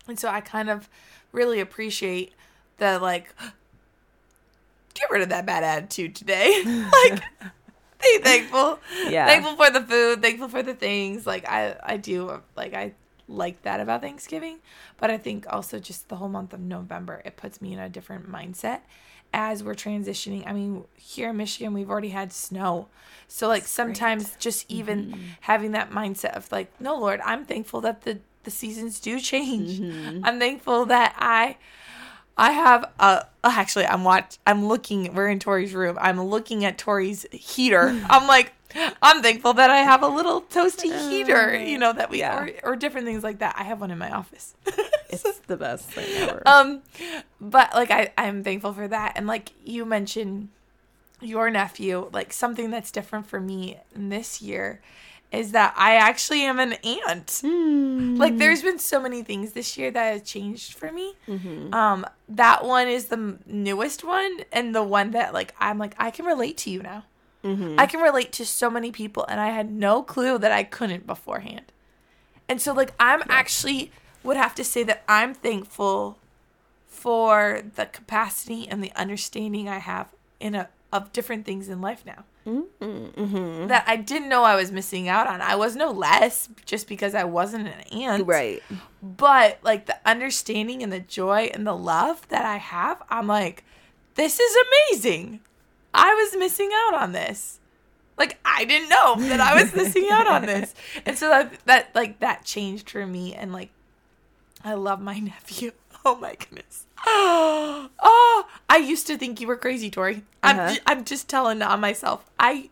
And 0.07 0.19
so 0.19 0.29
I 0.29 0.39
kind 0.39 0.69
of 0.69 0.87
really 1.31 1.59
appreciate 1.59 2.33
the 2.77 2.99
like 2.99 3.33
get 4.93 5.09
rid 5.09 5.21
of 5.21 5.29
that 5.29 5.45
bad 5.45 5.63
attitude 5.63 6.15
today. 6.15 6.63
like 7.03 7.21
be 8.01 8.19
thankful. 8.19 8.79
Yeah. 9.07 9.25
Thankful 9.25 9.55
for 9.55 9.71
the 9.71 9.81
food, 9.81 10.21
thankful 10.21 10.49
for 10.49 10.63
the 10.63 10.73
things. 10.73 11.25
Like 11.25 11.47
I 11.47 11.75
I 11.83 11.97
do 11.97 12.41
like 12.55 12.73
I 12.73 12.93
like 13.27 13.61
that 13.63 13.79
about 13.79 14.01
Thanksgiving, 14.01 14.59
but 14.97 15.11
I 15.11 15.17
think 15.17 15.45
also 15.49 15.79
just 15.79 16.09
the 16.09 16.15
whole 16.15 16.29
month 16.29 16.53
of 16.53 16.59
November 16.59 17.21
it 17.25 17.37
puts 17.37 17.61
me 17.61 17.73
in 17.73 17.79
a 17.79 17.89
different 17.89 18.29
mindset 18.29 18.81
as 19.33 19.63
we're 19.63 19.75
transitioning. 19.75 20.47
I 20.47 20.53
mean, 20.53 20.85
here 20.95 21.29
in 21.29 21.37
Michigan 21.37 21.73
we've 21.73 21.89
already 21.89 22.09
had 22.09 22.31
snow. 22.31 22.87
So 23.27 23.47
like 23.47 23.67
sometimes 23.67 24.35
just 24.37 24.67
mm-hmm. 24.67 24.79
even 24.79 25.19
having 25.41 25.71
that 25.71 25.91
mindset 25.91 26.35
of 26.35 26.51
like, 26.51 26.79
no 26.79 26.97
Lord, 26.97 27.19
I'm 27.23 27.45
thankful 27.45 27.81
that 27.81 28.03
the 28.03 28.19
the 28.43 28.51
seasons 28.51 29.01
do 29.01 29.19
change. 29.19 29.79
Mm-hmm. 29.79 30.23
I'm 30.23 30.39
thankful 30.39 30.85
that 30.85 31.15
I 31.17 31.57
I 32.37 32.51
have 32.51 32.91
a 32.99 33.25
actually 33.43 33.85
I'm 33.85 34.03
watch 34.03 34.37
I'm 34.45 34.65
looking 34.67 35.13
we're 35.13 35.29
in 35.29 35.39
Tori's 35.39 35.73
room. 35.73 35.97
I'm 35.99 36.21
looking 36.21 36.65
at 36.65 36.77
Tori's 36.77 37.25
heater. 37.31 37.89
I'm 38.09 38.27
like 38.27 38.53
I'm 39.01 39.21
thankful 39.23 39.53
that 39.53 39.69
I 39.69 39.77
have 39.77 40.03
a 40.03 40.07
little 40.07 40.41
toasty 40.41 41.09
heater, 41.09 41.55
you 41.57 41.77
know, 41.77 41.93
that 41.93 42.09
we 42.09 42.19
Yeah. 42.19 42.37
or, 42.43 42.51
or 42.63 42.75
different 42.75 43.07
things 43.07 43.23
like 43.23 43.39
that. 43.39 43.55
I 43.57 43.63
have 43.63 43.79
one 43.81 43.91
in 43.91 43.97
my 43.97 44.11
office. 44.11 44.55
It's 45.09 45.39
the 45.47 45.55
best 45.55 45.89
thing 45.89 46.05
ever. 46.17 46.43
um 46.45 46.81
but 47.39 47.73
like 47.73 47.89
I 47.91 48.11
I'm 48.17 48.43
thankful 48.43 48.73
for 48.73 48.87
that 48.89 49.13
and 49.15 49.25
like 49.25 49.53
you 49.63 49.85
mentioned 49.85 50.49
your 51.21 51.49
nephew, 51.49 52.09
like 52.13 52.31
something 52.33 52.69
that's 52.71 52.91
different 52.91 53.25
for 53.25 53.39
me 53.39 53.77
in 53.95 54.09
this 54.09 54.41
year 54.41 54.81
is 55.31 55.51
that 55.51 55.73
I 55.75 55.95
actually 55.95 56.41
am 56.41 56.59
an 56.59 56.73
aunt. 56.73 57.41
Hmm. 57.41 58.15
Like 58.15 58.37
there's 58.37 58.61
been 58.61 58.79
so 58.79 59.01
many 59.01 59.23
things 59.23 59.51
this 59.51 59.77
year 59.77 59.91
that 59.91 60.13
have 60.13 60.23
changed 60.23 60.73
for 60.73 60.91
me. 60.91 61.15
Mm-hmm. 61.27 61.73
Um 61.73 62.05
that 62.29 62.63
one 62.63 62.87
is 62.87 63.05
the 63.05 63.37
newest 63.45 64.03
one 64.03 64.39
and 64.51 64.73
the 64.73 64.83
one 64.83 65.11
that 65.11 65.33
like 65.33 65.53
I'm 65.59 65.77
like 65.77 65.95
I 65.97 66.11
can 66.11 66.25
relate 66.25 66.57
to 66.59 66.69
you 66.69 66.81
now. 66.81 67.03
Mm-hmm. 67.43 67.79
I 67.79 67.85
can 67.85 68.01
relate 68.01 68.31
to 68.33 68.45
so 68.45 68.69
many 68.69 68.91
people 68.91 69.25
and 69.27 69.39
I 69.39 69.49
had 69.49 69.71
no 69.71 70.01
clue 70.01 70.37
that 70.37 70.51
I 70.51 70.63
couldn't 70.63 71.05
beforehand. 71.05 71.71
And 72.47 72.61
so 72.61 72.73
like 72.73 72.93
I'm 72.99 73.23
actually 73.27 73.91
would 74.23 74.37
have 74.37 74.55
to 74.55 74.63
say 74.63 74.83
that 74.83 75.03
I'm 75.07 75.33
thankful 75.33 76.17
for 76.87 77.61
the 77.75 77.85
capacity 77.85 78.67
and 78.67 78.83
the 78.83 78.91
understanding 78.95 79.69
I 79.69 79.77
have 79.77 80.07
in 80.39 80.55
a 80.55 80.69
of 80.91 81.11
different 81.13 81.45
things 81.45 81.69
in 81.69 81.81
life 81.81 82.03
now. 82.05 82.23
Mm-hmm. 82.47 83.67
That 83.67 83.83
I 83.87 83.97
didn't 83.97 84.29
know 84.29 84.43
I 84.43 84.55
was 84.55 84.71
missing 84.71 85.09
out 85.09 85.27
on. 85.27 85.41
I 85.41 85.55
was 85.55 85.75
no 85.75 85.91
less 85.91 86.47
just 86.65 86.87
because 86.87 87.13
I 87.13 87.25
wasn't 87.25 87.67
an 87.67 87.81
aunt. 87.91 88.25
right. 88.25 88.63
But 89.03 89.59
like 89.63 89.85
the 89.85 89.97
understanding 90.05 90.81
and 90.81 90.91
the 90.91 91.01
joy 91.01 91.49
and 91.53 91.67
the 91.67 91.75
love 91.75 92.27
that 92.29 92.45
I 92.45 92.57
have, 92.57 93.03
I'm 93.09 93.27
like, 93.27 93.65
this 94.15 94.39
is 94.39 94.57
amazing. 94.91 95.41
I 95.93 96.13
was 96.13 96.39
missing 96.39 96.69
out 96.73 96.95
on 96.95 97.11
this. 97.11 97.59
Like 98.17 98.39
I 98.45 98.65
didn't 98.65 98.89
know 98.89 99.15
that 99.27 99.39
I 99.39 99.61
was 99.61 99.75
missing 99.75 100.07
out 100.11 100.27
on 100.27 100.45
this. 100.45 100.73
And 101.05 101.17
so 101.17 101.29
that 101.29 101.53
that 101.65 101.95
like 101.95 102.19
that 102.19 102.45
changed 102.45 102.89
for 102.89 103.05
me 103.05 103.33
and 103.33 103.51
like 103.51 103.69
I 104.63 104.73
love 104.73 105.01
my 105.01 105.19
nephew. 105.19 105.71
Oh 106.05 106.15
my 106.15 106.35
goodness. 106.35 106.85
Oh, 107.99 108.45
I 108.69 108.77
used 108.77 109.07
to 109.07 109.17
think 109.17 109.39
you 109.41 109.47
were 109.47 109.55
crazy, 109.57 109.89
Tori. 109.89 110.23
I'm 110.43 110.59
Uh-huh. 110.59 110.73
ju- 110.75 110.79
I'm 110.85 111.03
just 111.05 111.27
telling 111.29 111.61
on 111.61 111.79
myself. 111.79 112.25
I 112.39 112.69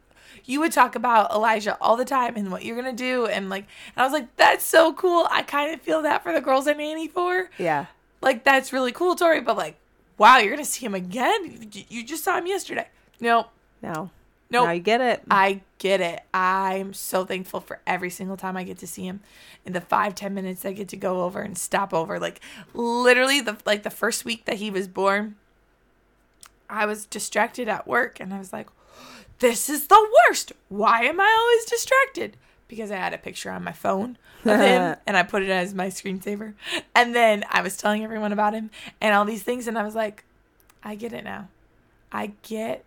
you 0.47 0.59
would 0.59 0.71
talk 0.71 0.95
about 0.95 1.31
Elijah 1.31 1.75
all 1.81 1.95
the 1.97 2.05
time 2.05 2.35
and 2.35 2.51
what 2.51 2.63
you're 2.63 2.75
gonna 2.75 2.93
do 2.93 3.25
and 3.25 3.49
like 3.49 3.65
and 3.95 4.01
I 4.01 4.03
was 4.03 4.13
like, 4.13 4.35
that's 4.37 4.63
so 4.63 4.93
cool. 4.93 5.27
I 5.31 5.41
kind 5.41 5.73
of 5.73 5.81
feel 5.81 6.01
that 6.03 6.23
for 6.23 6.31
the 6.33 6.41
girls 6.41 6.67
I 6.67 6.73
nanny 6.73 7.07
for. 7.07 7.49
Yeah. 7.57 7.85
Like 8.21 8.43
that's 8.43 8.71
really 8.71 8.91
cool, 8.91 9.15
Tori. 9.15 9.41
But 9.41 9.57
like, 9.57 9.77
wow, 10.17 10.37
you're 10.37 10.51
gonna 10.53 10.65
see 10.65 10.85
him 10.85 10.95
again. 10.95 11.69
You- 11.71 11.83
You 11.89 12.03
just 12.03 12.23
saw 12.23 12.37
him 12.37 12.47
yesterday. 12.47 12.87
Nope. 13.19 13.47
No. 13.81 14.11
Nope. 14.49 14.67
I 14.67 14.77
get 14.77 15.01
it. 15.01 15.23
I 15.29 15.61
get 15.79 16.01
it. 16.01 16.21
I'm 16.33 16.93
so 16.93 17.25
thankful 17.25 17.61
for 17.61 17.79
every 17.87 18.09
single 18.09 18.37
time 18.37 18.55
I 18.55 18.63
get 18.63 18.77
to 18.79 18.87
see 18.87 19.05
him. 19.05 19.21
In 19.65 19.73
the 19.73 19.81
five 19.81 20.13
ten 20.13 20.33
minutes 20.33 20.65
I 20.65 20.73
get 20.73 20.89
to 20.89 20.97
go 20.97 21.23
over 21.23 21.41
and 21.41 21.57
stop 21.57 21.93
over, 21.93 22.19
like 22.19 22.39
literally 22.73 23.41
the 23.41 23.57
like 23.65 23.83
the 23.83 23.89
first 23.89 24.23
week 24.23 24.45
that 24.45 24.57
he 24.57 24.69
was 24.69 24.87
born, 24.87 25.35
I 26.69 26.85
was 26.85 27.05
distracted 27.05 27.67
at 27.67 27.87
work, 27.87 28.19
and 28.19 28.33
I 28.33 28.37
was 28.37 28.53
like, 28.53 28.67
"This 29.39 29.67
is 29.69 29.87
the 29.87 30.09
worst. 30.29 30.53
Why 30.69 31.01
am 31.03 31.19
I 31.19 31.37
always 31.39 31.65
distracted?" 31.65 32.37
Because 32.67 32.91
I 32.91 32.97
had 32.97 33.13
a 33.13 33.19
picture 33.19 33.51
on 33.51 33.63
my 33.63 33.71
phone 33.71 34.17
of 34.43 34.59
him, 34.59 34.95
and 35.07 35.17
I 35.17 35.23
put 35.23 35.43
it 35.43 35.49
as 35.49 35.73
my 35.73 35.87
screensaver. 35.87 36.53
And 36.93 37.15
then 37.15 37.43
I 37.49 37.61
was 37.61 37.77
telling 37.77 38.03
everyone 38.03 38.31
about 38.31 38.53
him 38.53 38.69
and 39.01 39.13
all 39.15 39.25
these 39.25 39.43
things, 39.43 39.67
and 39.67 39.77
I 39.77 39.83
was 39.83 39.95
like, 39.95 40.23
"I 40.83 40.93
get 40.93 41.13
it 41.13 41.23
now. 41.23 41.47
I 42.11 42.33
get." 42.43 42.85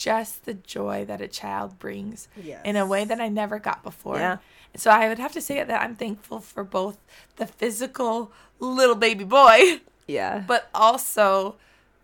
Just 0.00 0.46
the 0.46 0.54
joy 0.54 1.04
that 1.04 1.20
a 1.20 1.28
child 1.28 1.78
brings 1.78 2.26
in 2.64 2.76
a 2.76 2.86
way 2.86 3.04
that 3.04 3.20
I 3.20 3.28
never 3.28 3.58
got 3.58 3.82
before. 3.82 4.16
Yeah. 4.16 4.38
So 4.74 4.90
I 4.90 5.08
would 5.08 5.18
have 5.18 5.32
to 5.32 5.42
say 5.42 5.62
that 5.62 5.82
I'm 5.82 5.94
thankful 5.94 6.40
for 6.40 6.64
both 6.64 6.96
the 7.36 7.46
physical 7.46 8.32
little 8.58 8.94
baby 8.94 9.24
boy, 9.24 9.82
Yeah. 10.06 10.42
but 10.46 10.70
also 10.74 11.56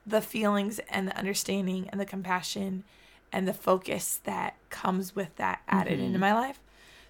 the 0.06 0.20
feelings 0.20 0.78
and 0.90 1.08
the 1.08 1.16
understanding 1.16 1.88
and 1.88 1.98
the 1.98 2.04
compassion 2.04 2.84
and 3.32 3.48
the 3.48 3.54
focus 3.54 4.20
that 4.24 4.56
comes 4.68 5.16
with 5.16 5.34
that 5.36 5.62
added 5.66 5.94
into 5.94 6.12
mm-hmm. 6.12 6.20
my 6.20 6.34
life. 6.34 6.60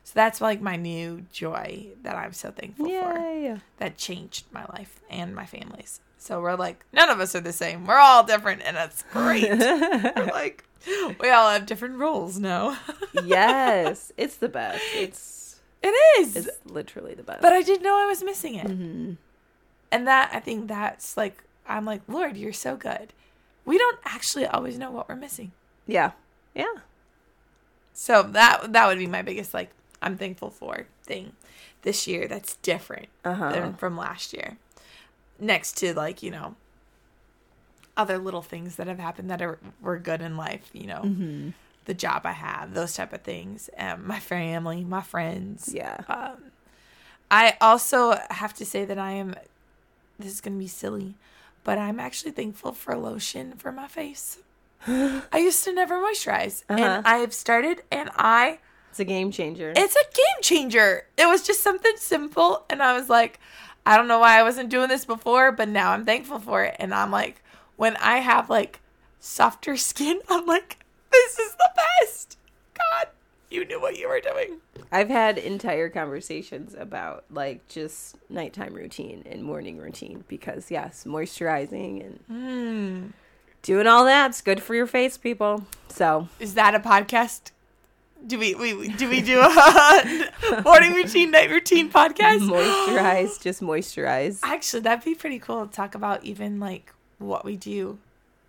So 0.05 0.13
that's 0.15 0.41
like 0.41 0.61
my 0.61 0.77
new 0.77 1.27
joy 1.33 1.89
that 2.05 2.15
I'm 2.15 2.33
so 2.33 2.53
thankful 2.53 2.87
for 2.87 3.61
that 3.79 3.97
changed 3.97 4.45
my 4.53 4.65
life 4.67 5.01
and 5.11 5.35
my 5.35 5.47
family's. 5.47 6.01
So 6.27 6.41
we're 6.41 6.57
like, 6.57 6.85
none 6.93 7.09
of 7.09 7.21
us 7.21 7.35
are 7.37 7.41
the 7.41 7.53
same. 7.53 7.87
We're 7.87 7.99
all 7.99 8.25
different, 8.25 8.63
and 8.65 8.77
that's 8.77 9.05
great. 9.13 9.49
we're 9.49 10.31
like, 10.33 10.65
we 11.21 11.31
all 11.31 11.51
have 11.51 11.67
different 11.67 11.99
roles 11.99 12.39
now. 12.41 12.79
yes. 13.25 14.11
It's 14.17 14.37
the 14.37 14.49
best. 14.49 14.83
It's 14.95 15.61
it 15.83 15.95
is. 16.21 16.35
it's 16.35 16.49
literally 16.65 17.15
the 17.15 17.23
best. 17.23 17.43
but 17.43 17.53
I 17.53 17.63
didn't 17.63 17.85
know 17.85 17.97
I 17.97 18.07
was 18.07 18.25
missing 18.25 18.57
it. 18.57 18.67
Mm-hmm. 18.67 19.13
And 19.93 20.07
that, 20.09 20.31
I 20.33 20.41
think 20.41 20.67
that's 20.67 21.17
like, 21.17 21.45
I'm 21.69 21.85
like, 21.85 22.03
Lord, 22.09 22.37
you're 22.37 22.53
so 22.53 22.77
good. 22.77 23.13
We 23.65 23.79
don't 23.79 23.99
actually 24.05 24.47
always 24.47 24.79
know 24.79 24.91
what 24.91 25.09
we're 25.09 25.17
missing. 25.17 25.53
yeah. 25.87 26.13
Yeah. 26.55 26.65
So 27.93 28.23
that 28.23 28.73
that 28.73 28.87
would 28.89 28.99
be 28.99 29.07
my 29.07 29.23
biggest 29.23 29.55
like 29.55 29.71
I'm 30.03 30.17
thankful 30.19 30.51
for 30.51 30.87
thing 31.05 31.33
this 31.83 32.07
year 32.07 32.27
that's 32.29 32.57
different 32.57 33.09
Uh-huh. 33.25 33.53
than 33.53 33.75
from 33.75 33.97
last 33.97 34.33
year. 34.33 34.59
Next 35.39 35.77
to 35.79 35.95
like, 35.95 36.23
you 36.23 36.31
know, 36.31 36.55
other 37.97 38.19
little 38.19 38.43
things 38.43 38.77
that 38.77 38.87
have 38.87 38.99
happened 38.99 39.31
that 39.31 39.41
are 39.43 39.59
were 39.81 39.99
good 39.99 40.21
in 40.21 40.37
life, 40.37 40.69
you 40.73 40.87
know. 40.87 41.03
Mm-hmm. 41.05 41.51
The 41.87 41.95
job 41.95 42.23
I 42.25 42.33
have, 42.33 42.75
those 42.75 42.95
type 42.95 43.13
of 43.13 43.23
things. 43.23 43.71
Um, 43.79 44.07
my 44.07 44.19
family, 44.19 44.83
my 44.85 45.03
friends. 45.03 45.71
Yeah. 45.73 46.01
Um, 46.09 46.51
I 47.31 47.57
also 47.61 48.19
have 48.31 48.55
to 48.55 48.65
say 48.67 48.85
that 48.85 48.99
I 48.99 49.13
am. 49.13 49.35
This 50.19 50.33
is 50.33 50.41
gonna 50.41 50.57
be 50.57 50.67
silly, 50.69 51.15
but 51.65 51.79
I'm 51.79 52.01
actually 52.01 52.33
thankful 52.33 52.73
for 52.73 52.97
lotion 52.97 53.53
for 53.57 53.71
my 53.73 53.87
face. 53.87 54.39
I 54.87 55.23
used 55.39 55.63
to 55.65 55.73
never 55.73 55.97
moisturize, 55.97 56.65
Uh-huh. 56.69 56.83
and 56.83 57.07
I 57.07 57.19
have 57.19 57.33
started, 57.35 57.83
and 57.91 58.11
I. 58.17 58.59
It's 58.91 59.01
a 59.01 59.05
game 59.05 59.31
changer. 59.31 59.73
It's 59.77 59.95
a 59.95 60.05
game 60.15 60.43
changer. 60.43 61.07
It 61.19 61.27
was 61.27 61.47
just 61.47 61.63
something 61.63 61.93
simple, 61.99 62.65
and 62.71 62.83
I 62.83 62.95
was 62.99 63.09
like, 63.11 63.39
I 63.87 63.97
don't 63.97 64.09
know 64.09 64.19
why 64.19 64.39
I 64.39 64.43
wasn't 64.43 64.69
doing 64.69 64.89
this 64.89 65.05
before, 65.05 65.53
but 65.53 65.69
now 65.69 65.93
I'm 65.93 66.05
thankful 66.05 66.41
for 66.41 66.65
it. 66.65 66.75
And 66.79 66.93
I'm 66.93 67.11
like, 67.13 67.41
when 67.77 67.97
I 67.99 68.19
have 68.19 68.51
like 68.51 68.81
softer 69.21 69.77
skin, 69.91 70.21
I'm 70.29 70.45
like, 70.45 70.79
this 71.13 71.39
is 71.39 71.55
the 71.55 71.71
best. 72.03 72.37
God, 72.75 73.07
you 73.51 73.65
knew 73.65 73.81
what 73.81 73.97
you 73.97 74.09
were 74.09 74.21
doing. 74.21 74.59
I've 74.93 75.09
had 75.09 75.39
entire 75.39 75.89
conversations 75.89 76.75
about 76.79 77.25
like 77.31 77.67
just 77.69 78.17
nighttime 78.29 78.75
routine 78.75 79.23
and 79.31 79.43
morning 79.43 79.79
routine 79.79 80.25
because 80.29 80.71
yes, 80.71 81.05
moisturizing 81.07 82.05
and 82.05 82.21
Hmm. 82.29 83.07
doing 83.63 83.87
all 83.87 84.05
that's 84.05 84.43
good 84.43 84.63
for 84.63 84.75
your 84.75 84.87
face, 84.87 85.17
people. 85.17 85.65
So 85.89 86.29
Is 86.41 86.55
that 86.55 86.75
a 86.75 86.81
podcast? 86.81 87.53
Do 88.27 88.39
we, 88.39 88.55
we 88.55 88.89
do 88.89 89.09
we 89.09 89.21
do 89.21 89.41
a 89.41 90.31
morning 90.65 90.93
routine, 90.95 91.31
night 91.31 91.51
routine 91.51 91.91
podcast? 91.91 92.41
moisturize, 92.41 93.41
just 93.41 93.61
moisturize. 93.61 94.41
Actually, 94.43 94.81
that'd 94.81 95.05
be 95.05 95.15
pretty 95.15 95.39
cool 95.39 95.67
to 95.67 95.73
talk 95.73 95.95
about 95.95 96.25
even 96.25 96.59
like 96.59 96.93
what 97.19 97.45
we 97.45 97.57
do 97.57 97.99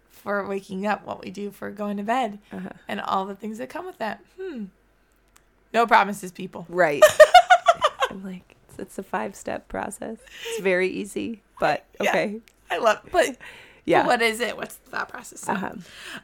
for 0.10 0.46
waking 0.48 0.88
up, 0.88 1.06
what 1.06 1.24
we 1.24 1.30
do 1.30 1.52
for 1.52 1.70
going 1.70 1.98
to 1.98 2.04
bed, 2.04 2.40
Uh-huh. 2.52 2.70
and 2.88 3.00
all 3.02 3.26
the 3.26 3.36
things 3.36 3.60
that 3.60 3.70
come 3.70 3.86
with 3.86 3.98
that. 4.00 4.24
Hmm. 4.42 4.66
No 5.74 5.86
promises, 5.86 6.32
people. 6.32 6.66
Right. 6.70 7.04
I'm 8.10 8.24
like, 8.24 8.56
it's, 8.70 8.80
it's 8.80 8.98
a 8.98 9.04
five 9.04 9.36
step 9.36 9.68
process. 9.68 10.18
It's 10.50 10.62
very 10.62 10.90
easy, 10.90 11.42
but 11.60 11.86
Yeah. 12.02 12.10
okay. 12.10 12.40
I 12.72 12.78
love, 12.80 13.00
but 13.12 13.38
Yeah. 13.88 14.06
what 14.06 14.22
is 14.22 14.40
it? 14.42 14.56
What's 14.58 14.76
the 14.76 14.90
thought 14.92 15.10
process? 15.10 15.40
So, 15.42 15.54
Uh-huh. 15.54 15.72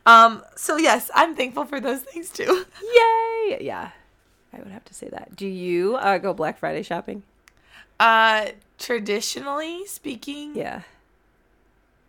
Um. 0.05 0.43
So 0.55 0.77
yes, 0.77 1.10
I'm 1.15 1.36
thankful 1.36 1.65
for 1.65 1.79
those 1.79 2.01
things 2.01 2.29
too. 2.29 2.65
Yay. 2.82 3.58
Yeah. 3.62 3.91
I 4.53 4.58
would 4.60 4.72
have 4.72 4.86
to 4.86 4.93
say 4.93 5.10
that. 5.10 5.36
Do 5.36 5.48
you 5.48 5.96
uh, 5.96 6.17
go 6.20 6.34
Black 6.34 6.60
Friday 6.60 6.84
shopping? 6.84 7.24
Uh, 8.00 8.48
traditionally 8.77 9.86
speaking, 9.88 10.55
Yeah. 10.55 10.82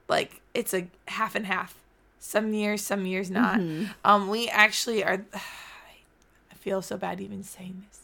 like 0.09 0.41
it's 0.53 0.75
a 0.75 0.89
half 1.09 1.35
and 1.35 1.47
half. 1.47 1.75
Some 2.21 2.53
years, 2.55 2.83
some 2.83 3.07
years 3.07 3.31
not. 3.31 3.59
Mm-hmm. 3.61 3.93
Um, 4.05 4.29
we 4.29 4.49
actually 4.49 5.05
are. 5.05 5.25
I 5.35 6.55
feel 6.57 6.81
so 6.83 6.97
bad 6.97 7.21
even 7.21 7.43
saying 7.43 7.85
this. 7.89 8.01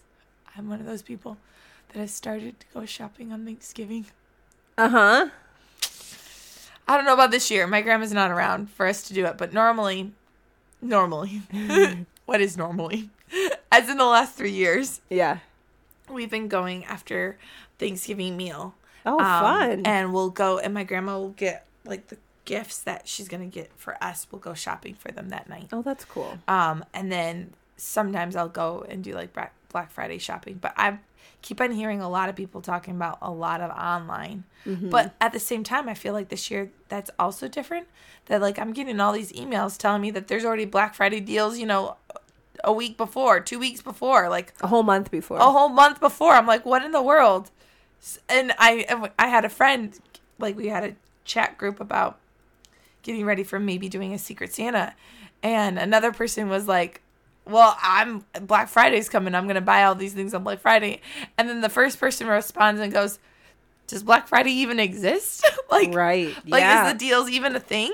I'm 0.56 0.68
one 0.68 0.80
of 0.80 0.86
those 0.86 1.02
people 1.02 1.36
that 1.88 1.98
has 1.98 2.12
started 2.12 2.60
to 2.60 2.66
go 2.74 2.84
shopping 2.86 3.32
on 3.32 3.44
Thanksgiving. 3.44 4.06
Uh 4.78 4.88
huh. 4.88 5.28
I 6.88 6.96
don't 6.96 7.04
know 7.04 7.14
about 7.14 7.30
this 7.30 7.50
year. 7.50 7.66
My 7.66 7.82
grandma's 7.82 8.12
not 8.12 8.30
around 8.30 8.70
for 8.70 8.86
us 8.86 9.02
to 9.08 9.14
do 9.14 9.24
it, 9.26 9.38
but 9.38 9.52
normally, 9.52 10.12
normally, 10.82 11.42
what 12.26 12.40
is 12.40 12.56
normally? 12.56 13.10
As 13.72 13.88
in 13.88 13.96
the 13.98 14.06
last 14.06 14.34
three 14.34 14.50
years, 14.50 15.00
Yeah. 15.08 15.38
we've 16.08 16.30
been 16.30 16.48
going 16.48 16.84
after 16.84 17.38
Thanksgiving 17.78 18.36
meal. 18.36 18.74
Oh, 19.06 19.18
Um, 19.20 19.42
fun. 19.42 19.82
And 19.86 20.12
we'll 20.12 20.30
go, 20.30 20.58
and 20.58 20.74
my 20.74 20.84
grandma 20.84 21.18
will 21.18 21.30
get 21.30 21.64
like 21.84 22.08
the 22.08 22.18
gifts 22.44 22.78
that 22.78 23.06
she's 23.06 23.28
gonna 23.28 23.46
get 23.46 23.70
for 23.76 23.96
us. 24.02 24.26
We'll 24.30 24.40
go 24.40 24.54
shopping 24.54 24.94
for 24.94 25.12
them 25.12 25.28
that 25.28 25.48
night. 25.48 25.68
oh, 25.72 25.82
that's 25.82 26.04
cool. 26.04 26.38
Um, 26.48 26.84
and 26.92 27.10
then 27.12 27.52
sometimes 27.76 28.34
I'll 28.34 28.48
go 28.48 28.84
and 28.88 29.04
do 29.04 29.12
like 29.14 29.32
Black 29.32 29.92
Friday 29.92 30.18
shopping. 30.18 30.58
But 30.60 30.74
I 30.76 30.98
keep 31.42 31.60
on 31.60 31.70
hearing 31.72 32.00
a 32.00 32.08
lot 32.08 32.28
of 32.28 32.36
people 32.36 32.60
talking 32.60 32.94
about 32.94 33.18
a 33.22 33.30
lot 33.30 33.60
of 33.60 33.70
online. 33.70 34.44
Mm-hmm. 34.66 34.90
But 34.90 35.14
at 35.20 35.32
the 35.32 35.40
same 35.40 35.64
time, 35.64 35.88
I 35.88 35.94
feel 35.94 36.12
like 36.12 36.28
this 36.28 36.50
year 36.50 36.70
that's 36.88 37.10
also 37.18 37.48
different. 37.48 37.86
That 38.26 38.40
like 38.40 38.58
I'm 38.58 38.72
getting 38.72 39.00
all 39.00 39.12
these 39.12 39.32
emails 39.32 39.76
telling 39.78 40.02
me 40.02 40.10
that 40.12 40.28
there's 40.28 40.44
already 40.44 40.64
Black 40.66 40.94
Friday 40.94 41.20
deals. 41.20 41.58
You 41.58 41.66
know, 41.66 41.96
a 42.62 42.72
week 42.72 42.96
before, 42.96 43.40
two 43.40 43.58
weeks 43.58 43.82
before, 43.82 44.28
like 44.28 44.52
A 44.60 44.66
whole 44.66 44.82
month 44.82 45.10
before. 45.10 45.38
a 45.38 45.50
whole 45.50 45.68
month 45.70 46.00
before. 46.00 46.32
I'm 46.34 46.46
like, 46.46 46.64
what 46.66 46.84
in 46.84 46.92
the 46.92 47.02
world? 47.02 47.50
And 48.28 48.52
I 48.58 49.08
I 49.18 49.28
had 49.28 49.44
a 49.44 49.48
friend, 49.48 49.98
like 50.38 50.56
we 50.56 50.68
had 50.68 50.84
a 50.84 50.94
chat 51.24 51.58
group 51.58 51.80
about 51.80 52.18
getting 53.02 53.24
ready 53.24 53.42
for 53.44 53.58
maybe 53.58 53.88
doing 53.88 54.12
a 54.12 54.18
Secret 54.18 54.52
Santa, 54.52 54.94
and 55.42 55.78
another 55.78 56.12
person 56.12 56.48
was 56.48 56.68
like, 56.68 57.00
well, 57.46 57.76
I'm 57.82 58.24
Black 58.42 58.68
Friday's 58.68 59.08
coming. 59.08 59.34
I'm 59.34 59.46
gonna 59.46 59.60
buy 59.60 59.84
all 59.84 59.94
these 59.94 60.14
things 60.14 60.34
on 60.34 60.44
Black 60.44 60.60
Friday, 60.60 61.00
and 61.38 61.48
then 61.48 61.60
the 61.60 61.68
first 61.68 61.98
person 61.98 62.26
responds 62.26 62.80
and 62.80 62.92
goes, 62.92 63.18
does 63.90 64.02
Black 64.04 64.28
Friday 64.28 64.52
even 64.52 64.78
exist? 64.78 65.44
like, 65.70 65.92
right. 65.92 66.34
like 66.46 66.60
yeah. 66.60 66.86
is 66.86 66.92
the 66.92 66.98
deals 66.98 67.28
even 67.28 67.56
a 67.56 67.60
thing? 67.60 67.92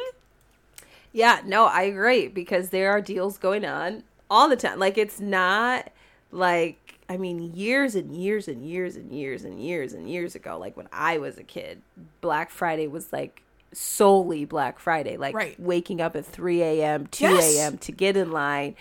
Yeah, 1.13 1.41
no, 1.47 1.65
I 1.65 1.83
agree 1.83 2.29
because 2.29 2.69
there 2.69 2.91
are 2.91 3.01
deals 3.01 3.39
going 3.39 3.65
on 3.65 4.03
all 4.31 4.49
the 4.49 4.57
time. 4.57 4.79
Like 4.79 4.99
it's 4.99 5.21
not 5.21 5.91
like 6.31 6.99
I 7.09 7.17
mean 7.17 7.55
years 7.55 7.95
and 7.95 8.15
years 8.15 8.49
and 8.49 8.69
years 8.69 8.97
and 8.97 9.11
years 9.11 9.45
and 9.45 9.59
years 9.59 9.95
and 9.95 10.11
years 10.11 10.35
ago 10.35 10.59
like 10.59 10.77
when 10.77 10.89
I 10.93 11.17
was 11.17 11.39
a 11.39 11.43
kid, 11.43 11.81
Black 12.21 12.51
Friday 12.51 12.87
was 12.87 13.13
like 13.13 13.43
solely 13.73 14.45
Black 14.45 14.79
Friday, 14.79 15.17
like 15.17 15.35
Right. 15.35 15.59
waking 15.59 16.01
up 16.01 16.17
at 16.17 16.27
3 16.27 16.63
a.m., 16.63 17.07
2 17.07 17.25
Yes. 17.25 17.57
a.m. 17.57 17.79
to 17.79 17.93
get 17.93 18.17
in 18.17 18.31
line. 18.31 18.75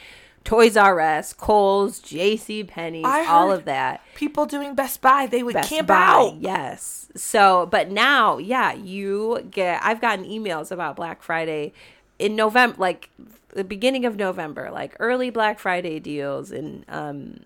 Toys 0.46 0.78
R 0.78 1.02
Us, 1.02 1.34
Kohl's, 1.34 2.00
J.C. 2.00 2.64
Penney's, 2.64 3.04
all 3.04 3.52
of 3.52 3.66
that. 3.66 4.02
People 4.14 4.46
doing 4.46 4.76
Best 4.76 5.02
Buy, 5.02 5.26
they 5.26 5.44
would 5.44 5.56
Best 5.56 5.70
camp 5.70 5.88
Buy, 5.88 5.96
out. 5.96 6.36
Yes. 6.40 7.08
So, 7.16 7.66
but 7.66 7.90
now, 7.90 8.38
yeah, 8.38 8.72
you 8.72 9.46
get. 9.50 9.82
I've 9.84 10.00
gotten 10.00 10.24
emails 10.24 10.72
about 10.72 10.96
Black 10.96 11.24
Friday 11.24 11.74
in 12.20 12.36
November, 12.36 12.78
like 12.78 13.10
the 13.50 13.64
beginning 13.64 14.06
of 14.06 14.16
November, 14.16 14.70
like 14.72 14.96
early 15.00 15.32
Black 15.32 15.58
Friday 15.58 16.00
deals 16.00 16.52
and 16.52 16.86
um, 16.88 17.40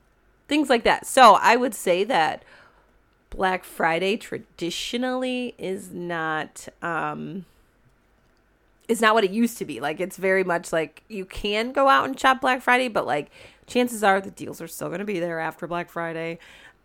things 0.49 0.69
like 0.69 0.83
that. 0.83 1.07
So, 1.07 1.37
I 1.41 1.55
would 1.55 1.73
say 1.73 2.03
that 2.03 2.43
Black 3.29 3.63
Friday 3.63 4.17
traditionally 4.17 5.55
is 5.57 5.91
not. 5.91 6.67
Um, 6.81 7.45
is 8.89 8.99
not 8.99 9.13
what 9.13 9.23
it 9.23 9.31
used 9.31 9.57
to 9.59 9.65
be. 9.65 9.79
Like 9.79 10.01
it's 10.01 10.17
very 10.17 10.43
much 10.43 10.73
like 10.73 11.03
you 11.07 11.23
can 11.23 11.71
go 11.71 11.87
out 11.87 12.05
and 12.05 12.19
shop 12.19 12.41
Black 12.41 12.61
Friday, 12.61 12.89
but 12.89 13.05
like 13.07 13.29
chances 13.67 14.03
are 14.03 14.19
the 14.19 14.31
deals 14.31 14.59
are 14.61 14.67
still 14.67 14.87
going 14.87 14.99
to 14.99 15.05
be 15.05 15.19
there 15.21 15.39
after 15.39 15.65
Black 15.67 15.89
Friday. 15.89 16.39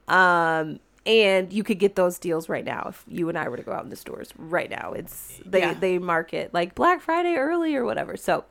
Um 0.07 0.79
and 1.07 1.53
you 1.53 1.63
could 1.65 1.79
get 1.79 1.97
those 1.97 2.19
deals 2.19 2.49
right 2.49 2.65
now 2.65 2.87
if 2.89 3.05
you 3.09 3.29
and 3.29 3.37
I 3.37 3.49
were 3.49 3.59
to 3.59 3.63
go 3.63 3.73
out 3.73 3.85
in 3.85 3.91
the 3.91 3.97
stores 3.97 4.33
right 4.39 4.71
now. 4.71 4.93
It's 4.93 5.41
they 5.45 5.61
Yeah. 5.61 5.75
they 5.75 5.99
market 5.99 6.55
like 6.55 6.75
Black 6.75 7.01
Friday 7.03 7.35
early 7.37 7.75
or 7.75 7.85
whatever. 7.85 8.17
So 8.17 8.45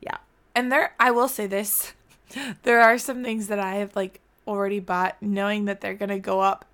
yeah. 0.00 0.16
And 0.54 0.70
there, 0.72 0.94
I 0.98 1.10
will 1.12 1.28
say 1.28 1.46
this: 1.46 1.92
there 2.62 2.80
are 2.80 2.98
some 2.98 3.22
things 3.22 3.46
that 3.48 3.58
I 3.60 3.76
have 3.76 3.94
like 3.96 4.20
already 4.46 4.80
bought, 4.80 5.16
knowing 5.20 5.66
that 5.66 5.80
they're 5.80 5.94
gonna 5.94 6.18
go 6.18 6.40
up 6.40 6.64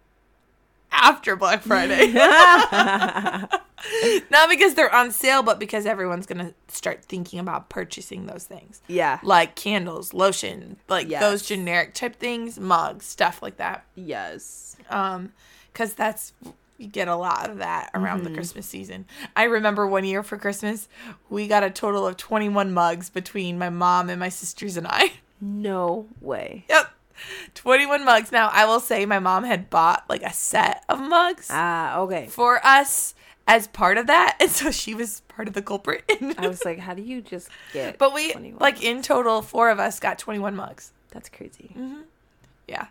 after 0.90 1.36
Black 1.36 1.60
Friday. 1.62 2.12
Not 4.30 4.48
because 4.48 4.74
they're 4.74 4.94
on 4.94 5.10
sale, 5.10 5.42
but 5.42 5.58
because 5.58 5.86
everyone's 5.86 6.26
gonna 6.26 6.54
start 6.68 7.04
thinking 7.04 7.38
about 7.38 7.68
purchasing 7.68 8.26
those 8.26 8.44
things, 8.44 8.80
Yeah. 8.88 9.18
like 9.22 9.54
candles, 9.54 10.12
lotion, 10.14 10.76
like 10.88 11.08
Yes. 11.08 11.20
those 11.22 11.42
generic 11.42 11.94
type 11.94 12.16
things, 12.16 12.58
mugs, 12.58 13.06
stuff 13.06 13.42
like 13.42 13.56
that. 13.58 13.84
Yes. 13.94 14.76
Um, 14.90 15.32
because 15.72 15.94
that's 15.94 16.32
you 16.76 16.86
get 16.86 17.08
a 17.08 17.16
lot 17.16 17.50
of 17.50 17.58
that 17.58 17.90
around 17.94 18.18
Mm-hmm. 18.20 18.28
the 18.28 18.34
Christmas 18.34 18.66
season. 18.66 19.04
I 19.34 19.44
remember 19.44 19.86
one 19.86 20.04
year 20.04 20.22
for 20.22 20.36
Christmas, 20.38 20.88
we 21.28 21.46
got 21.48 21.62
a 21.64 21.70
total 21.70 22.06
of 22.06 22.16
twenty 22.16 22.48
one 22.48 22.72
mugs 22.72 23.10
between 23.10 23.58
my 23.58 23.68
mom 23.70 24.08
and 24.10 24.18
my 24.20 24.28
sisters 24.28 24.76
and 24.76 24.86
I. 24.88 25.12
No 25.40 26.08
way. 26.20 26.64
Yep. 26.68 26.90
21 27.54 28.04
mugs. 28.04 28.32
Now, 28.32 28.48
I 28.52 28.64
will 28.66 28.80
say 28.80 29.06
my 29.06 29.18
mom 29.20 29.44
had 29.44 29.70
bought 29.70 30.04
like 30.08 30.22
a 30.22 30.32
set 30.32 30.84
of 30.88 31.00
mugs 31.00 31.48
Ah, 31.50 31.98
okay. 32.00 32.26
for 32.26 32.64
us 32.66 33.14
as 33.48 33.66
part 33.66 33.98
of 33.98 34.06
that. 34.06 34.36
And 34.40 34.50
so 34.50 34.70
she 34.70 34.94
was 34.94 35.22
part 35.28 35.48
of 35.48 35.54
the 35.54 35.62
culprit. 35.62 36.04
I 36.38 36.46
was 36.46 36.64
like, 36.64 36.78
how 36.78 36.94
do 36.94 37.02
you 37.02 37.20
just 37.20 37.48
get 37.72 37.98
but 37.98 38.14
we, 38.14 38.30
21? 38.32 38.60
like, 38.60 38.84
in 38.84 39.02
total, 39.02 39.42
four 39.42 39.70
of 39.70 39.80
us 39.80 39.98
got 39.98 40.18
21 40.18 40.54
mugs. 40.54 40.92
That's 41.10 41.28
crazy. 41.28 41.74
Yeah. 42.68 42.86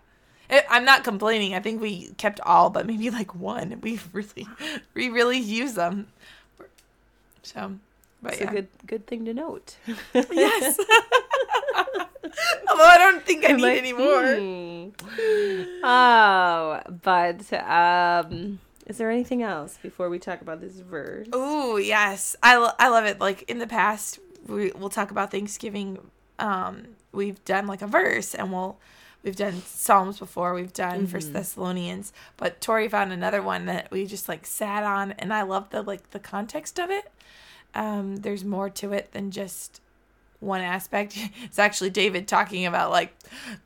It, 0.50 0.66
I'm 0.70 0.84
not 0.86 1.04
complaining. 1.04 1.54
I 1.56 1.60
think 1.60 1.82
we 1.82 2.10
kept 2.18 2.40
all, 2.42 2.70
but 2.70 2.86
maybe 2.86 3.10
like 3.10 3.36
one. 3.36 3.80
We 3.82 4.00
really, 4.14 4.48
we 4.94 5.10
really 5.10 5.38
use 5.40 5.74
them. 5.76 6.08
So, 7.44 7.76
but 8.22 8.34
It's 8.34 8.42
yeah. 8.42 8.50
a 8.50 8.54
good 8.54 8.68
good 8.86 9.08
thing 9.08 9.26
to 9.26 9.34
note. 9.34 9.78
yes. 10.14 10.78
Although 12.70 12.84
I 12.84 12.98
don't 12.98 13.24
think 13.26 13.46
I 13.46 13.50
I'm 13.50 13.58
need 13.58 13.64
like, 13.64 13.78
any 13.78 13.94
more. 13.94 14.36
hmm. 14.36 14.90
Oh, 15.84 16.82
but 17.04 17.54
um, 17.54 18.60
is 18.88 18.98
there 18.98 19.12
anything 19.12 19.44
else 19.44 19.78
before 19.84 20.10
we 20.10 20.18
talk 20.18 20.42
about 20.42 20.62
this 20.62 20.80
verse? 20.80 21.28
Oh, 21.34 21.78
yes. 21.78 22.36
I, 22.42 22.58
lo- 22.58 22.72
I 22.80 22.88
love 22.90 23.06
it. 23.06 23.20
Like 23.20 23.44
in 23.50 23.60
the 23.60 23.68
past, 23.68 24.18
we, 24.48 24.72
we'll 24.72 24.90
talk 24.90 25.12
about 25.12 25.30
Thanksgiving. 25.30 26.00
Um, 26.40 26.88
we've 27.12 27.44
done 27.46 27.68
like 27.68 27.82
a 27.82 27.88
verse 27.88 28.34
and 28.34 28.52
we'll, 28.52 28.78
we've 29.24 29.36
done 29.36 29.62
Psalms 29.66 30.20
before. 30.20 30.54
We've 30.54 30.72
done 30.74 31.06
First 31.06 31.34
Thessalonians, 31.34 32.14
but 32.38 32.62
Tori 32.62 32.88
found 32.88 33.12
another 33.12 33.42
one 33.42 33.66
that 33.66 33.92
we 33.92 34.06
just 34.06 34.30
like 34.30 34.46
sat 34.46 34.84
on 34.84 35.12
and 35.14 35.34
I 35.34 35.42
love 35.42 35.70
the, 35.72 35.82
like 35.82 36.12
the 36.12 36.20
context 36.20 36.80
of 36.80 36.90
it. 36.90 37.12
Um, 37.76 38.18
there's 38.18 38.46
more 38.46 38.70
to 38.70 38.94
it 38.94 39.12
than 39.12 39.32
just 39.32 39.82
one 40.40 40.62
aspect. 40.62 41.18
It's 41.44 41.60
actually 41.60 41.90
David 41.90 42.28
talking 42.28 42.66
about 42.66 42.92
like 42.92 43.14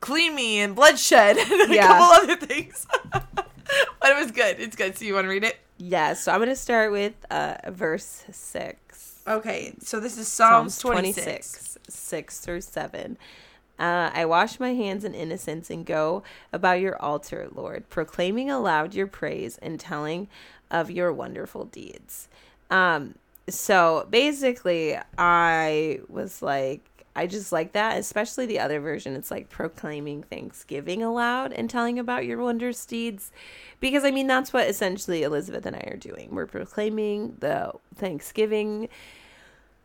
clean 0.00 0.34
me 0.34 0.60
and 0.60 0.74
bloodshed 0.74 1.36
and 1.36 1.72
a 1.72 1.76
couple 1.76 2.32
other 2.32 2.36
things. 2.44 2.86
but 4.00 4.10
it 4.10 4.16
was 4.16 4.30
good. 4.30 4.58
It's 4.58 4.76
good. 4.76 4.96
So 4.96 5.04
you 5.04 5.14
want 5.14 5.24
to 5.24 5.28
read 5.28 5.44
it? 5.44 5.58
Yes. 5.78 6.22
So 6.22 6.32
I'm 6.32 6.38
going 6.38 6.48
to 6.48 6.56
start 6.56 6.92
with 6.92 7.14
uh, 7.30 7.56
verse 7.70 8.24
six. 8.30 9.20
Okay, 9.26 9.72
so 9.80 10.00
this 10.00 10.18
is 10.18 10.26
Psalms, 10.26 10.78
26. 10.80 11.78
6 11.88 12.40
through 12.40 12.60
7. 12.60 13.16
Uh, 13.78 14.10
I 14.12 14.24
wash 14.24 14.58
my 14.58 14.74
hands 14.74 15.04
in 15.04 15.14
innocence 15.14 15.70
and 15.70 15.86
go 15.86 16.24
about 16.52 16.80
your 16.80 17.00
altar, 17.00 17.48
Lord, 17.54 17.88
proclaiming 17.88 18.50
aloud 18.50 18.94
your 18.94 19.06
praise 19.06 19.58
and 19.58 19.78
telling 19.78 20.28
of 20.70 20.90
your 20.90 21.12
wonderful 21.12 21.66
deeds. 21.66 22.28
Um, 22.70 23.14
so 23.48 24.06
basically, 24.10 24.98
I 25.18 26.00
was 26.08 26.42
like, 26.42 26.84
I 27.14 27.26
just 27.26 27.52
like 27.52 27.72
that, 27.72 27.98
especially 27.98 28.46
the 28.46 28.58
other 28.58 28.80
version. 28.80 29.14
It's 29.14 29.30
like 29.30 29.50
proclaiming 29.50 30.22
thanksgiving 30.22 31.02
aloud 31.02 31.52
and 31.52 31.68
telling 31.68 31.98
about 31.98 32.24
your 32.24 32.38
wondrous 32.38 32.86
deeds. 32.86 33.30
Because 33.80 34.04
I 34.04 34.10
mean, 34.10 34.26
that's 34.26 34.52
what 34.52 34.66
essentially 34.68 35.22
Elizabeth 35.22 35.66
and 35.66 35.76
I 35.76 35.86
are 35.90 35.96
doing. 35.96 36.30
We're 36.34 36.46
proclaiming 36.46 37.36
the 37.40 37.72
thanksgiving 37.94 38.88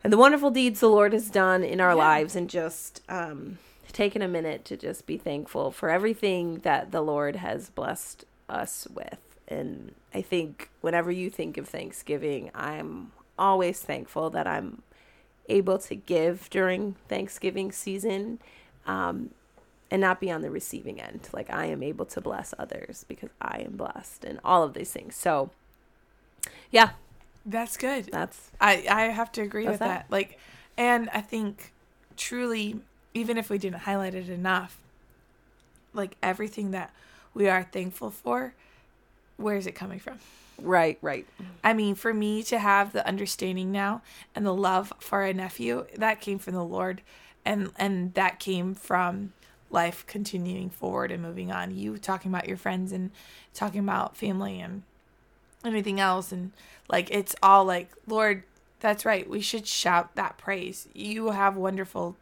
and 0.02 0.12
the 0.12 0.16
wonderful 0.16 0.50
deeds 0.50 0.80
the 0.80 0.88
Lord 0.88 1.12
has 1.12 1.28
done 1.28 1.62
in 1.62 1.80
our 1.80 1.90
Yeah. 1.90 1.94
lives 1.96 2.34
and 2.36 2.48
just 2.48 3.02
um, 3.08 3.58
taking 3.92 4.22
a 4.22 4.28
minute 4.28 4.64
to 4.66 4.76
just 4.76 5.06
be 5.06 5.18
thankful 5.18 5.70
for 5.70 5.90
everything 5.90 6.60
that 6.60 6.92
the 6.92 7.02
Lord 7.02 7.36
has 7.36 7.68
blessed 7.68 8.24
us 8.48 8.86
with. 8.90 9.18
And 9.48 9.94
I 10.14 10.22
think 10.22 10.70
whenever 10.80 11.10
you 11.10 11.30
think 11.30 11.58
of 11.58 11.68
Thanksgiving, 11.68 12.50
I'm 12.54 13.12
always 13.38 13.80
thankful 13.80 14.30
that 14.30 14.46
I'm 14.46 14.82
able 15.48 15.78
to 15.78 15.94
give 15.94 16.48
during 16.50 16.94
Thanksgiving 17.08 17.72
season. 17.72 18.38
Um, 18.86 19.30
and 19.90 20.02
not 20.02 20.20
be 20.20 20.30
on 20.30 20.42
the 20.42 20.50
receiving 20.50 21.00
end. 21.00 21.28
Like 21.32 21.50
I 21.50 21.64
am 21.66 21.82
able 21.82 22.04
to 22.06 22.20
bless 22.20 22.52
others 22.58 23.06
because 23.08 23.30
I 23.40 23.62
am 23.64 23.76
blessed 23.76 24.22
and 24.24 24.38
all 24.44 24.62
of 24.62 24.74
these 24.74 24.90
things. 24.92 25.16
So 25.16 25.50
yeah, 26.70 26.90
That's 27.46 27.76
good. 27.78 28.06
that's 28.12 28.50
I 28.60 28.84
I 28.90 29.02
have 29.04 29.32
to 29.32 29.40
agree 29.42 29.66
with 29.66 29.78
that. 29.78 30.08
that. 30.08 30.10
Like, 30.10 30.38
and 30.76 31.08
I 31.14 31.22
think 31.22 31.72
truly, 32.18 32.80
even 33.14 33.38
if 33.38 33.48
we 33.48 33.56
didn't 33.56 33.80
highlight 33.80 34.14
it 34.14 34.28
enough, 34.28 34.76
like 35.94 36.16
everything 36.22 36.70
that 36.72 36.92
we 37.32 37.48
are 37.48 37.62
thankful 37.62 38.10
for, 38.10 38.52
where 39.38 39.56
is 39.56 39.66
it 39.66 39.72
coming 39.74 39.98
from? 40.00 40.18
Right, 40.60 40.98
right. 41.02 41.26
Mm-hmm. 41.34 41.52
I 41.64 41.72
mean, 41.74 41.94
for 41.94 42.12
me 42.14 42.42
to 42.44 42.58
have 42.58 42.92
the 42.92 43.06
understanding 43.06 43.72
now 43.72 44.02
and 44.34 44.44
the 44.44 44.54
love 44.54 44.92
for 44.98 45.22
a 45.24 45.32
nephew, 45.32 45.86
that 45.96 46.20
came 46.20 46.38
from 46.38 46.54
the 46.54 46.64
Lord, 46.64 47.02
and 47.44 47.70
and 47.76 48.14
that 48.14 48.38
came 48.38 48.74
from 48.74 49.32
life 49.70 50.04
continuing 50.06 50.70
forward 50.70 51.10
and 51.10 51.22
moving 51.22 51.52
on. 51.52 51.76
You 51.76 51.98
talking 51.98 52.30
about 52.30 52.48
your 52.48 52.56
friends 52.56 52.92
and 52.92 53.10
talking 53.54 53.80
about 53.80 54.16
family 54.16 54.60
and 54.60 54.82
anything 55.64 56.00
else, 56.00 56.32
and 56.32 56.52
like 56.88 57.10
it's 57.10 57.34
all 57.42 57.64
like, 57.64 57.90
Lord, 58.06 58.44
that's 58.80 59.04
right. 59.04 59.28
We 59.28 59.40
should 59.40 59.66
shout 59.66 60.14
that 60.16 60.38
praise. 60.38 60.88
You 60.94 61.30
have 61.30 61.56
wonderful 61.56 62.16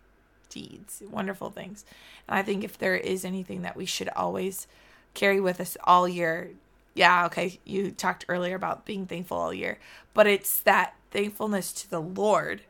deeds, 0.48 1.02
wonderful 1.10 1.50
things, 1.50 1.84
and 2.28 2.38
I 2.38 2.42
think 2.42 2.64
if 2.64 2.78
there 2.78 2.96
is 2.96 3.24
anything 3.24 3.62
that 3.62 3.76
we 3.76 3.86
should 3.86 4.08
always 4.10 4.66
carry 5.14 5.40
with 5.40 5.60
us 5.60 5.76
all 5.84 6.06
year 6.06 6.50
yeah, 6.96 7.26
okay, 7.26 7.60
you 7.64 7.90
talked 7.92 8.24
earlier 8.28 8.56
about 8.56 8.84
being 8.84 9.06
thankful 9.06 9.36
all 9.36 9.54
year, 9.54 9.78
but 10.14 10.26
it's 10.26 10.60
that 10.60 10.94
thankfulness 11.10 11.72
to 11.72 11.90
the 11.90 12.00
Lord 12.00 12.62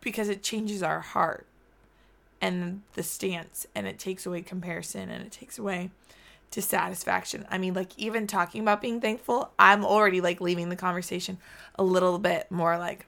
because 0.00 0.28
it 0.28 0.42
changes 0.42 0.82
our 0.82 1.00
heart 1.00 1.46
and 2.40 2.82
the 2.94 3.02
stance 3.02 3.66
and 3.74 3.86
it 3.86 3.98
takes 3.98 4.26
away 4.26 4.42
comparison 4.42 5.08
and 5.08 5.24
it 5.24 5.32
takes 5.32 5.58
away 5.58 5.90
dissatisfaction. 6.50 7.46
I 7.48 7.58
mean, 7.58 7.74
like, 7.74 7.96
even 7.96 8.26
talking 8.26 8.60
about 8.60 8.80
being 8.82 9.00
thankful, 9.00 9.50
I'm 9.58 9.84
already 9.84 10.20
like 10.20 10.40
leaving 10.40 10.68
the 10.68 10.76
conversation 10.76 11.38
a 11.76 11.84
little 11.84 12.18
bit 12.18 12.50
more 12.50 12.76
like, 12.76 13.06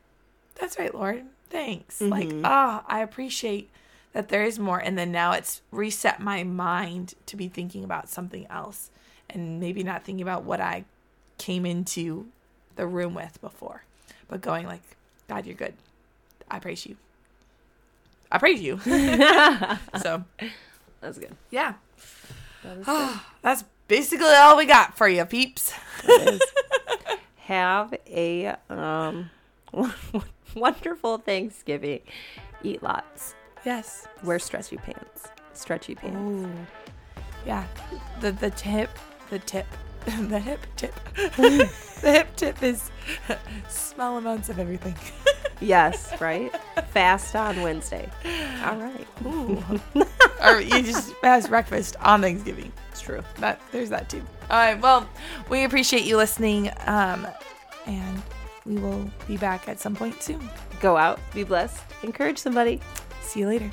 that's 0.54 0.78
right, 0.78 0.94
Lord, 0.94 1.24
thanks. 1.50 2.00
Like, 2.00 2.30
ah, 2.44 2.84
I 2.86 3.00
appreciate 3.00 3.68
that 4.12 4.28
there 4.28 4.44
is 4.44 4.58
more. 4.58 4.78
And 4.78 4.96
then 4.96 5.10
now 5.10 5.32
it's 5.32 5.60
reset 5.72 6.20
my 6.20 6.44
mind 6.44 7.14
to 7.26 7.36
be 7.36 7.48
thinking 7.48 7.82
about 7.82 8.08
something 8.08 8.46
else 8.48 8.90
and 9.32 9.58
maybe 9.60 9.82
not 9.82 10.04
thinking 10.04 10.22
about 10.22 10.44
what 10.44 10.60
I 10.60 10.84
came 11.38 11.66
into 11.66 12.26
the 12.76 12.86
room 12.86 13.14
with 13.14 13.40
before, 13.40 13.84
but 14.28 14.40
going 14.40 14.66
like, 14.66 14.82
God, 15.28 15.46
you're 15.46 15.54
good. 15.54 15.74
I 16.50 16.58
praise 16.58 16.84
you. 16.86 16.96
I 18.30 18.38
praise 18.38 18.60
you. 18.60 18.78
so, 20.02 20.24
That's 21.00 21.18
good. 21.18 21.34
yeah, 21.50 21.74
That 22.62 22.78
is 22.78 22.86
good. 22.86 23.10
that's 23.42 23.64
basically 23.88 24.34
all 24.34 24.56
we 24.56 24.64
got 24.64 24.96
for 24.96 25.08
you, 25.08 25.24
peeps. 25.24 25.72
Have 27.46 27.92
a 28.06 28.54
um 28.70 29.30
wonderful 30.54 31.18
Thanksgiving. 31.18 32.00
Eat 32.62 32.82
lots. 32.82 33.34
Yes. 33.64 34.06
Wear 34.22 34.38
stretchy 34.38 34.76
pants. 34.76 35.28
Stretchy 35.52 35.94
pants. 35.94 36.16
Ooh. 36.18 36.50
Yeah. 37.46 37.66
The 38.20 38.32
the 38.32 38.50
tip, 38.50 38.90
the 39.32 39.38
tip, 39.38 39.66
the 40.04 40.38
hip 40.38 40.60
tip. 40.76 40.94
the 41.14 41.68
hip 42.02 42.36
tip 42.36 42.62
is 42.62 42.90
small 43.68 44.18
amounts 44.18 44.50
of 44.50 44.58
everything. 44.58 44.94
Yes, 45.58 46.20
right? 46.20 46.54
Fast 46.88 47.34
on 47.34 47.62
Wednesday. 47.62 48.10
All 48.64 48.76
right. 48.76 49.06
Ooh. 49.24 49.64
or 50.44 50.60
you 50.60 50.82
just 50.82 51.14
fast 51.14 51.48
breakfast 51.48 51.96
on 52.00 52.20
Thanksgiving. 52.20 52.70
It's 52.90 53.00
true. 53.00 53.22
That 53.38 53.60
there's 53.72 53.88
that 53.88 54.10
too. 54.10 54.22
All 54.50 54.58
right. 54.58 54.78
Well, 54.78 55.08
we 55.48 55.64
appreciate 55.64 56.04
you 56.04 56.18
listening, 56.18 56.70
um, 56.86 57.26
and 57.86 58.22
we 58.66 58.76
will 58.76 59.10
be 59.26 59.38
back 59.38 59.66
at 59.66 59.80
some 59.80 59.96
point 59.96 60.22
soon. 60.22 60.46
Go 60.80 60.98
out, 60.98 61.20
be 61.32 61.42
blessed, 61.42 61.82
encourage 62.02 62.36
somebody. 62.38 62.80
See 63.22 63.40
you 63.40 63.46
later. 63.46 63.70